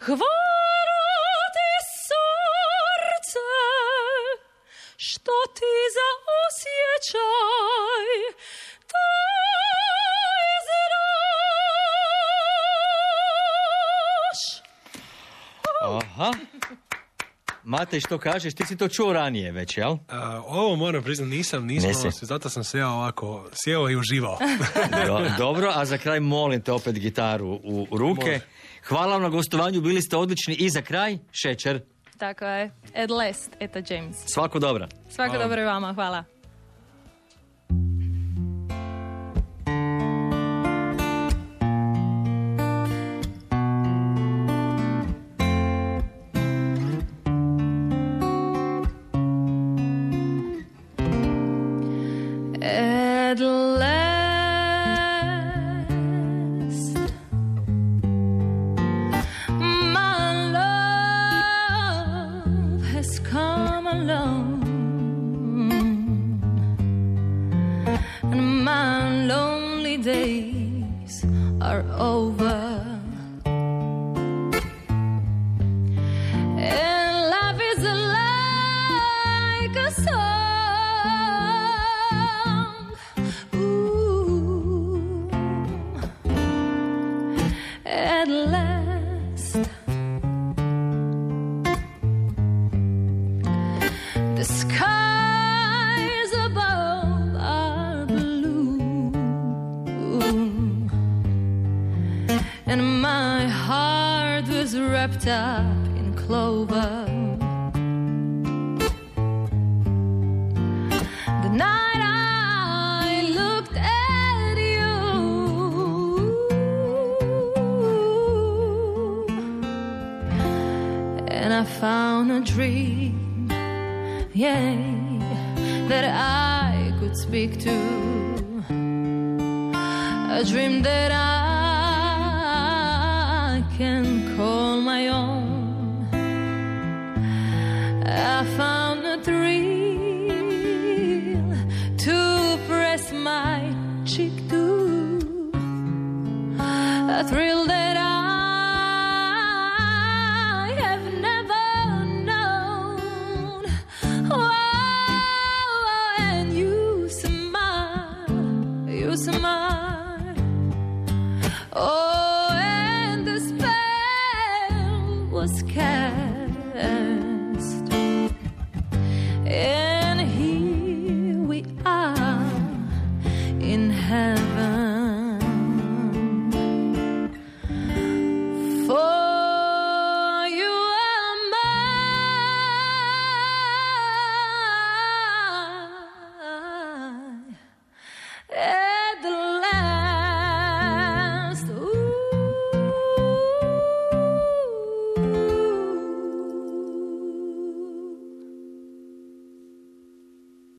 [0.00, 3.48] Hvala ti srce,
[4.96, 6.08] što ti za
[6.42, 8.08] osjećaj
[8.92, 11.00] taj znaš.
[15.82, 16.30] Aha.
[17.64, 18.54] Matej, što kažeš?
[18.54, 19.96] Ti si to čuo ranije već, jel?
[20.08, 22.26] A, ovo moram priznati, nisam, nisam, Nisi.
[22.26, 24.38] zato sam se ja ovako sjeo i uživao.
[25.06, 28.20] Do- dobro, a za kraj molim te opet gitaru u ruke.
[28.26, 28.40] Može.
[28.84, 30.54] Hvala vam na gostovanju, bili ste odlični.
[30.54, 31.80] I za kraj, šećer.
[32.18, 32.70] Tako je.
[32.94, 34.16] At last, Eta James.
[34.26, 34.88] Svako dobro.
[35.10, 36.24] Svako dobro i vama, hvala.